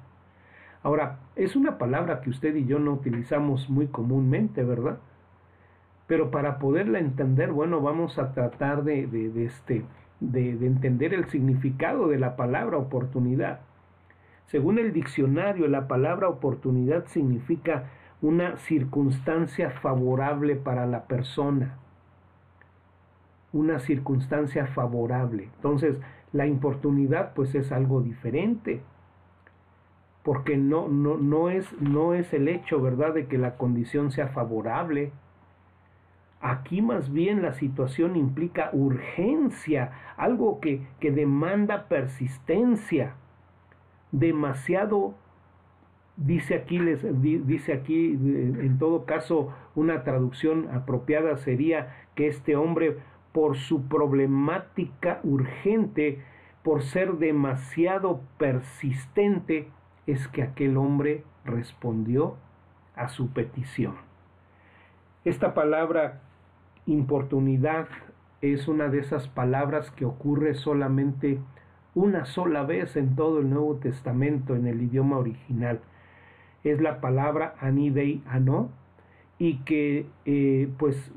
Ahora, 0.82 1.20
es 1.36 1.56
una 1.56 1.78
palabra 1.78 2.22
que 2.22 2.30
usted 2.30 2.56
y 2.56 2.66
yo 2.66 2.80
no 2.80 2.94
utilizamos 2.94 3.70
muy 3.70 3.88
comúnmente, 3.88 4.64
¿verdad? 4.64 5.00
Pero 6.08 6.32
para 6.32 6.58
poderla 6.58 7.00
entender, 7.00 7.52
bueno, 7.52 7.82
vamos 7.82 8.18
a 8.18 8.32
tratar 8.32 8.84
de, 8.84 9.08
de, 9.08 9.46
este, 9.46 9.84
de, 10.20 10.56
de 10.56 10.68
entender 10.68 11.14
el 11.14 11.30
significado 11.30 12.08
de 12.08 12.20
la 12.20 12.36
palabra 12.36 12.78
oportunidad. 12.78 13.62
Según 14.48 14.80
el 14.80 14.94
diccionario, 14.94 15.68
la 15.68 15.88
palabra 15.88 16.28
oportunidad 16.28 17.06
significa 17.08 17.86
una 18.22 18.58
circunstancia 18.58 19.70
favorable 19.70 20.56
para 20.56 20.86
la 20.86 21.06
persona. 21.06 21.78
Una 23.54 23.80
circunstancia 23.80 24.68
favorable. 24.68 25.50
Entonces, 25.56 25.98
la 26.34 26.46
importunidad 26.46 27.34
pues 27.34 27.56
es 27.56 27.72
algo 27.72 28.02
diferente 28.02 28.82
porque 30.24 30.58
no, 30.58 30.88
no, 30.88 31.18
no, 31.18 31.50
es, 31.50 31.66
no 31.82 32.14
es 32.14 32.34
el 32.34 32.50
hecho, 32.50 32.82
¿verdad?, 32.82 33.14
de 33.14 33.28
que 33.28 33.38
la 33.38 33.56
condición 33.56 34.12
sea 34.12 34.28
favorable. 34.28 35.12
Aquí 36.42 36.82
más 36.82 37.12
bien 37.12 37.42
la 37.42 37.54
situación 37.54 38.16
implica 38.16 38.70
urgencia, 38.72 39.92
algo 40.16 40.62
que, 40.62 40.88
que 41.00 41.12
demanda 41.12 41.90
persistencia, 41.90 43.16
demasiado, 44.12 45.16
dice 46.16 46.56
aquí, 46.56 46.80
les, 46.80 47.04
dice 47.22 47.74
aquí, 47.74 48.12
en 48.12 48.78
todo 48.80 49.06
caso, 49.06 49.54
una 49.76 50.04
traducción 50.04 50.70
apropiada 50.72 51.36
sería 51.38 51.96
que 52.16 52.28
este 52.28 52.56
hombre, 52.56 52.98
por 53.34 53.58
su 53.58 53.88
problemática 53.88 55.20
urgente, 55.24 56.24
por 56.64 56.84
ser 56.84 57.14
demasiado 57.18 58.22
persistente, 58.38 59.68
es 60.08 60.28
que 60.30 60.42
aquel 60.42 60.78
hombre 60.78 61.24
respondió 61.46 62.38
a 62.96 63.10
su 63.10 63.30
petición. 63.30 63.96
Esta 65.26 65.54
palabra 65.54 66.22
importunidad 66.94 67.88
es 68.42 68.68
una 68.68 68.88
de 68.88 69.00
esas 69.00 69.28
palabras 69.28 69.92
que 69.92 70.06
ocurre 70.06 70.54
solamente 70.54 71.40
una 71.96 72.26
sola 72.26 72.64
vez 72.64 72.96
en 72.96 73.16
todo 73.16 73.40
el 73.40 73.50
Nuevo 73.50 73.76
Testamento 73.76 74.56
en 74.56 74.68
el 74.68 74.82
idioma 74.82 75.18
original. 75.18 75.82
Es 76.64 76.82
la 76.82 77.02
palabra 77.02 77.56
anidei 77.60 78.22
ano 78.28 78.70
y 79.38 79.58
que 79.60 80.06
eh, 80.26 80.70
pues 80.78 81.12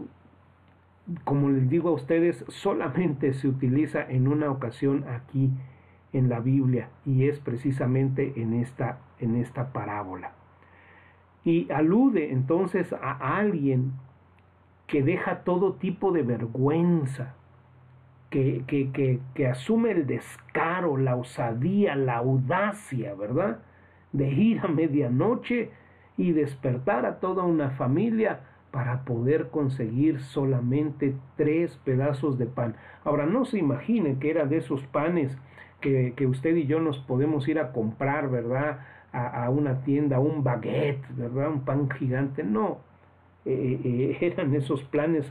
como 1.25 1.51
les 1.51 1.69
digo 1.69 1.91
a 1.91 1.93
ustedes 1.93 2.45
solamente 2.49 3.35
se 3.35 3.49
utiliza 3.49 4.03
en 4.09 4.29
una 4.29 4.51
ocasión 4.51 5.05
aquí 5.09 5.51
en 6.13 6.29
la 6.29 6.41
Biblia 6.41 6.91
y 7.05 7.27
es 7.29 7.41
precisamente 7.41 8.35
en 8.37 8.55
esta, 8.55 8.99
en 9.19 9.37
esta 9.37 9.73
parábola. 9.73 10.33
Y 11.45 11.71
alude 11.73 12.33
entonces 12.33 12.93
a 12.93 13.37
alguien 13.37 13.93
que 14.87 15.03
deja 15.03 15.45
todo 15.45 15.75
tipo 15.75 16.13
de 16.13 16.23
vergüenza, 16.23 17.35
que, 18.31 18.65
que, 18.67 19.21
que, 19.35 19.47
asume 19.47 19.91
el 19.91 20.07
descaro, 20.07 20.97
la 20.97 21.17
osadía, 21.17 21.95
la 21.97 22.17
audacia, 22.17 23.15
¿verdad? 23.15 23.59
De 24.13 24.31
ir 24.31 24.61
a 24.61 24.69
medianoche 24.69 25.71
y 26.17 26.33
despertar 26.33 27.05
a 27.05 27.21
toda 27.21 27.45
una 27.45 27.71
familia 27.71 28.41
para 28.71 29.05
poder 29.05 29.51
conseguir 29.51 30.21
solamente 30.21 31.15
tres 31.37 31.77
pedazos 31.85 32.39
de 32.39 32.47
pan. 32.47 32.75
Ahora, 33.05 33.27
no 33.27 33.45
se 33.45 33.59
imaginen 33.59 34.19
que 34.19 34.31
era 34.31 34.47
de 34.47 34.57
esos 34.57 34.83
panes 34.87 35.37
que, 35.83 36.27
usted 36.27 36.57
y 36.57 36.67
yo 36.67 36.81
nos 36.81 36.99
podemos 37.01 37.47
ir 37.49 37.59
a 37.59 37.73
comprar, 37.73 38.31
¿verdad? 38.31 38.79
A, 39.13 39.51
una 39.51 39.83
tienda, 39.83 40.21
un 40.21 40.43
baguette, 40.43 41.05
¿verdad? 41.17 41.51
Un 41.51 41.61
pan 41.67 41.91
gigante. 41.91 42.43
No, 42.45 42.79
eh, 43.45 43.81
eh, 43.85 44.19
eran 44.33 44.55
esos 44.55 44.83
planes 44.85 45.31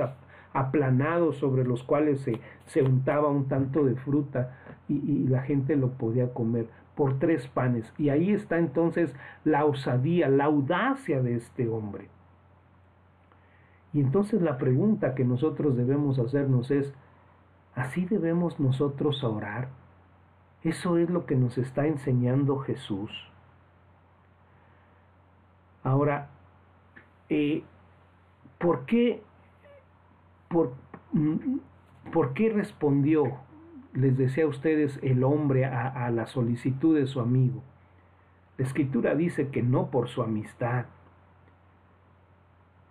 aplanados 0.53 1.37
sobre 1.37 1.63
los 1.63 1.83
cuales 1.83 2.21
se, 2.21 2.39
se, 2.65 2.81
untaba 2.81 3.29
un 3.29 3.47
tanto 3.47 3.85
de 3.85 3.95
fruta 3.95 4.57
y, 4.89 5.27
la 5.27 5.41
gente 5.43 5.75
lo 5.75 5.91
podía 5.91 6.33
comer 6.33 6.67
por 6.95 7.19
tres 7.19 7.47
panes. 7.47 7.93
Y 7.97 8.09
ahí 8.09 8.31
está 8.31 8.57
entonces 8.57 9.15
la 9.45 9.63
osadía, 9.65 10.27
la 10.27 10.45
audacia 10.45 11.21
de 11.21 11.35
este 11.35 11.69
hombre. 11.69 12.09
Y 13.93 14.01
entonces 14.01 14.41
la 14.41 14.57
pregunta 14.57 15.15
que 15.15 15.23
nosotros 15.23 15.77
debemos 15.77 16.19
hacernos 16.19 16.71
es, 16.71 16.93
¿así 17.75 18.05
debemos 18.05 18.59
nosotros 18.59 19.23
orar? 19.23 19.69
Eso 20.63 20.97
es 20.97 21.09
lo 21.09 21.25
que 21.25 21.35
nos 21.35 21.57
está 21.57 21.87
enseñando 21.87 22.59
Jesús. 22.59 23.11
Ahora, 25.83 26.29
eh, 27.29 27.63
¿por, 28.61 28.85
qué, 28.85 29.21
por, 30.47 30.73
por, 32.13 32.33
qué 32.33 32.49
respondió, 32.49 33.37
les 33.93 34.17
decía 34.17 34.45
a 34.45 34.47
ustedes, 34.47 34.99
el 35.01 35.23
hombre 35.23 35.65
a, 35.65 35.87
a 36.05 36.11
la 36.11 36.27
solicitud 36.27 36.97
de 36.97 37.07
su 37.07 37.19
amigo? 37.19 37.63
La 38.57 38.65
escritura 38.65 39.15
dice 39.15 39.49
que 39.49 39.63
no 39.63 39.89
por 39.89 40.07
su 40.07 40.21
amistad. 40.21 40.85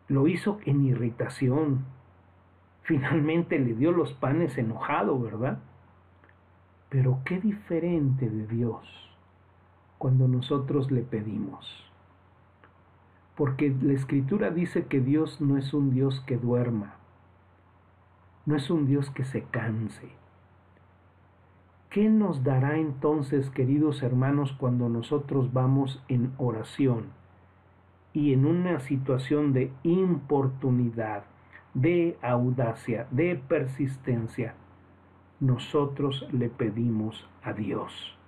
Lo 0.08 0.26
hizo 0.26 0.58
en 0.64 0.84
irritación. 0.84 1.84
Finalmente 2.82 3.58
le 3.58 3.74
dio 3.74 3.92
los 3.92 4.12
panes 4.14 4.58
enojado, 4.58 5.20
¿verdad? 5.20 5.60
Pero 6.88 7.20
qué 7.24 7.38
diferente 7.38 8.28
de 8.28 8.46
Dios 8.48 9.10
cuando 9.98 10.26
nosotros 10.26 10.90
le 10.90 11.02
pedimos. 11.02 11.89
Porque 13.40 13.74
la 13.80 13.94
escritura 13.94 14.50
dice 14.50 14.84
que 14.84 15.00
Dios 15.00 15.40
no 15.40 15.56
es 15.56 15.72
un 15.72 15.94
Dios 15.94 16.20
que 16.26 16.36
duerma, 16.36 16.96
no 18.44 18.54
es 18.54 18.68
un 18.68 18.84
Dios 18.84 19.08
que 19.08 19.24
se 19.24 19.44
canse. 19.44 20.10
¿Qué 21.88 22.10
nos 22.10 22.44
dará 22.44 22.76
entonces, 22.76 23.48
queridos 23.48 24.02
hermanos, 24.02 24.52
cuando 24.52 24.90
nosotros 24.90 25.54
vamos 25.54 26.04
en 26.08 26.34
oración 26.36 27.06
y 28.12 28.34
en 28.34 28.44
una 28.44 28.78
situación 28.80 29.54
de 29.54 29.72
importunidad, 29.84 31.24
de 31.72 32.18
audacia, 32.20 33.06
de 33.10 33.36
persistencia? 33.36 34.54
nosotros 35.40 36.28
le 36.30 36.50
pedimos 36.50 37.26
a 37.42 37.54
Dios. 37.54 38.18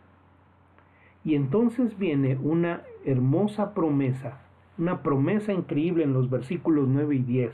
Y 1.23 1.35
entonces 1.35 1.99
viene 1.99 2.39
una 2.43 2.85
hermosa 3.05 3.75
promesa, 3.75 4.41
una 4.79 5.03
promesa 5.03 5.53
increíble 5.53 6.05
en 6.05 6.13
los 6.13 6.31
versículos 6.31 6.89
9 6.89 7.17
y 7.17 7.23
10. 7.23 7.53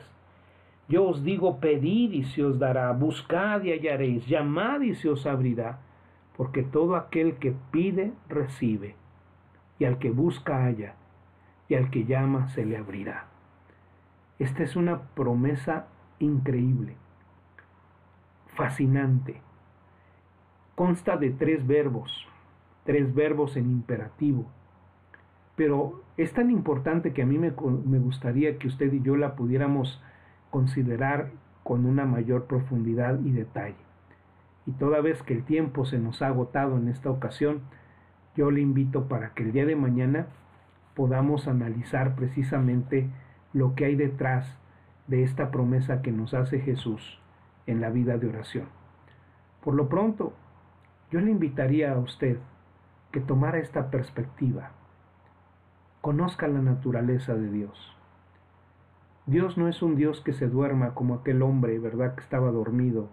Yo 0.89 1.05
os 1.05 1.23
digo, 1.23 1.61
pedid 1.61 2.13
y 2.13 2.25
se 2.25 2.45
os 2.45 2.59
dará, 2.59 2.91
buscad 2.93 3.63
y 3.63 3.73
hallaréis, 3.73 4.27
llamad 4.27 4.81
y 4.81 4.95
se 4.95 5.09
os 5.09 5.27
abrirá, 5.27 5.81
porque 6.37 6.63
todo 6.63 6.97
aquel 6.97 7.37
que 7.37 7.55
pide, 7.71 8.13
recibe, 8.29 8.95
y 9.79 9.85
al 9.85 9.99
que 9.99 10.11
busca, 10.11 10.65
halla, 10.65 10.95
y 11.69 11.75
al 11.75 11.91
que 11.91 12.05
llama, 12.05 12.49
se 12.49 12.65
le 12.65 12.77
abrirá. 12.77 13.27
Esta 14.39 14.63
es 14.63 14.77
una 14.77 15.03
promesa 15.15 15.89
increíble, 16.21 16.97
fascinante 18.55 19.43
consta 20.79 21.17
de 21.17 21.31
tres 21.31 21.67
verbos, 21.67 22.25
tres 22.85 23.13
verbos 23.13 23.57
en 23.57 23.69
imperativo. 23.69 24.47
Pero 25.59 26.05
es 26.17 26.33
tan 26.33 26.53
importante 26.53 27.13
que 27.13 27.23
a 27.23 27.27
mí 27.27 27.37
me, 27.37 27.51
gustaría 27.51 28.59
que 28.59 28.69
usted 28.69 28.93
y 28.93 29.03
yo 29.03 29.17
la 29.17 29.35
pudiéramos 29.35 30.01
considerar 30.51 31.33
con 31.65 31.85
una 31.85 32.07
mayor 32.07 32.45
profundidad 32.45 33.19
y 33.25 33.33
detalle. 33.33 33.75
Y 34.67 34.73
toda 34.73 35.01
vez 35.01 35.21
que 35.25 35.35
el 35.35 35.43
tiempo 35.43 35.85
se 35.85 35.99
nos 35.99 36.23
ha 36.23 36.29
agotado 36.29 36.77
en 36.77 36.87
esta 36.87 37.11
ocasión, 37.11 37.63
yo 38.37 38.53
le 38.53 38.61
invito 38.61 39.09
para 39.09 39.35
que 39.35 39.43
el 39.43 39.53
día 39.53 39.67
de 39.67 39.75
mañana 39.75 40.29
podamos 40.95 41.49
analizar 41.49 42.15
precisamente 42.15 43.11
lo 43.53 43.75
que 43.75 43.87
hay 43.87 43.97
detrás 43.97 44.61
de 45.09 45.25
esta 45.25 45.51
promesa 45.51 46.03
que 46.03 46.13
nos 46.13 46.35
hace 46.35 46.61
Jesús 46.61 47.21
en 47.67 47.81
la 47.81 47.91
vida 47.91 48.17
de 48.17 48.29
oración. 48.29 48.67
Por 49.65 49.75
lo 49.75 49.89
pronto, 49.89 50.35
yo 51.11 51.21
le 51.21 51.33
invitaría 51.33 51.93
a 51.93 51.99
usted 51.99 52.39
que 53.11 53.19
tomara 53.19 53.59
esta 53.59 53.91
perspectiva. 53.91 54.71
Conozca 56.01 56.47
la 56.47 56.61
naturaleza 56.61 57.35
de 57.35 57.51
Dios. 57.51 57.97
Dios 59.27 59.59
no 59.59 59.67
es 59.67 59.83
un 59.83 59.97
Dios 59.97 60.21
que 60.21 60.33
se 60.33 60.49
duerma 60.49 60.95
como 60.95 61.15
aquel 61.15 61.43
hombre, 61.43 61.79
¿verdad?, 61.81 62.15
que 62.15 62.23
estaba 62.23 62.53
dormido, 62.53 63.09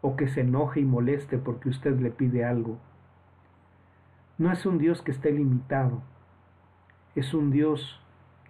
o 0.00 0.16
que 0.16 0.26
se 0.26 0.40
enoje 0.40 0.80
y 0.80 0.84
moleste 0.84 1.38
porque 1.38 1.68
usted 1.68 2.00
le 2.00 2.10
pide 2.10 2.44
algo. 2.44 2.78
No 4.38 4.50
es 4.50 4.66
un 4.66 4.78
Dios 4.78 5.02
que 5.02 5.12
esté 5.12 5.30
limitado, 5.30 6.02
es 7.14 7.32
un 7.32 7.52
Dios 7.52 8.00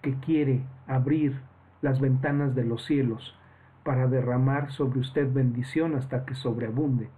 que 0.00 0.14
quiere 0.14 0.64
abrir 0.86 1.40
las 1.82 2.00
ventanas 2.00 2.54
de 2.54 2.64
los 2.64 2.86
cielos 2.86 3.36
para 3.84 4.06
derramar 4.06 4.72
sobre 4.72 5.00
usted 5.00 5.30
bendición 5.32 5.96
hasta 5.96 6.24
que 6.24 6.34
sobreabunde. 6.34 7.10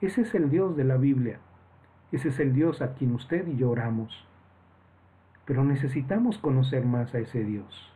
Ese 0.00 0.22
es 0.22 0.34
el 0.34 0.48
Dios 0.48 0.74
de 0.74 0.84
la 0.84 0.96
Biblia. 0.96 1.38
Ese 2.12 2.30
es 2.30 2.40
el 2.40 2.54
Dios 2.54 2.80
a 2.80 2.94
quien 2.94 3.14
usted 3.14 3.46
y 3.46 3.56
yo 3.56 3.70
oramos. 3.70 4.26
Pero 5.52 5.64
necesitamos 5.64 6.38
conocer 6.38 6.86
más 6.86 7.14
a 7.14 7.18
ese 7.18 7.44
Dios 7.44 7.92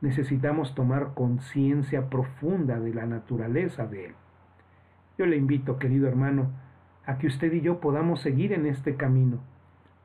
necesitamos 0.00 0.74
tomar 0.74 1.14
conciencia 1.14 2.08
profunda 2.08 2.80
de 2.80 2.94
la 2.94 3.06
naturaleza 3.06 3.86
de 3.86 4.06
Él. 4.06 4.14
Yo 5.18 5.26
le 5.26 5.36
invito, 5.36 5.78
querido 5.78 6.08
hermano, 6.08 6.50
a 7.04 7.18
que 7.18 7.26
usted 7.26 7.52
y 7.52 7.60
yo 7.60 7.80
podamos 7.80 8.20
seguir 8.20 8.52
en 8.52 8.66
este 8.66 8.96
camino 8.96 9.40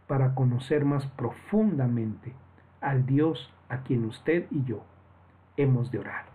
para 0.07 0.35
conocer 0.35 0.85
más 0.85 1.05
profundamente 1.07 2.33
al 2.81 3.05
Dios 3.05 3.53
a 3.69 3.83
quien 3.83 4.05
usted 4.05 4.45
y 4.51 4.63
yo 4.65 4.83
hemos 5.57 5.91
de 5.91 5.99
orar. 5.99 6.34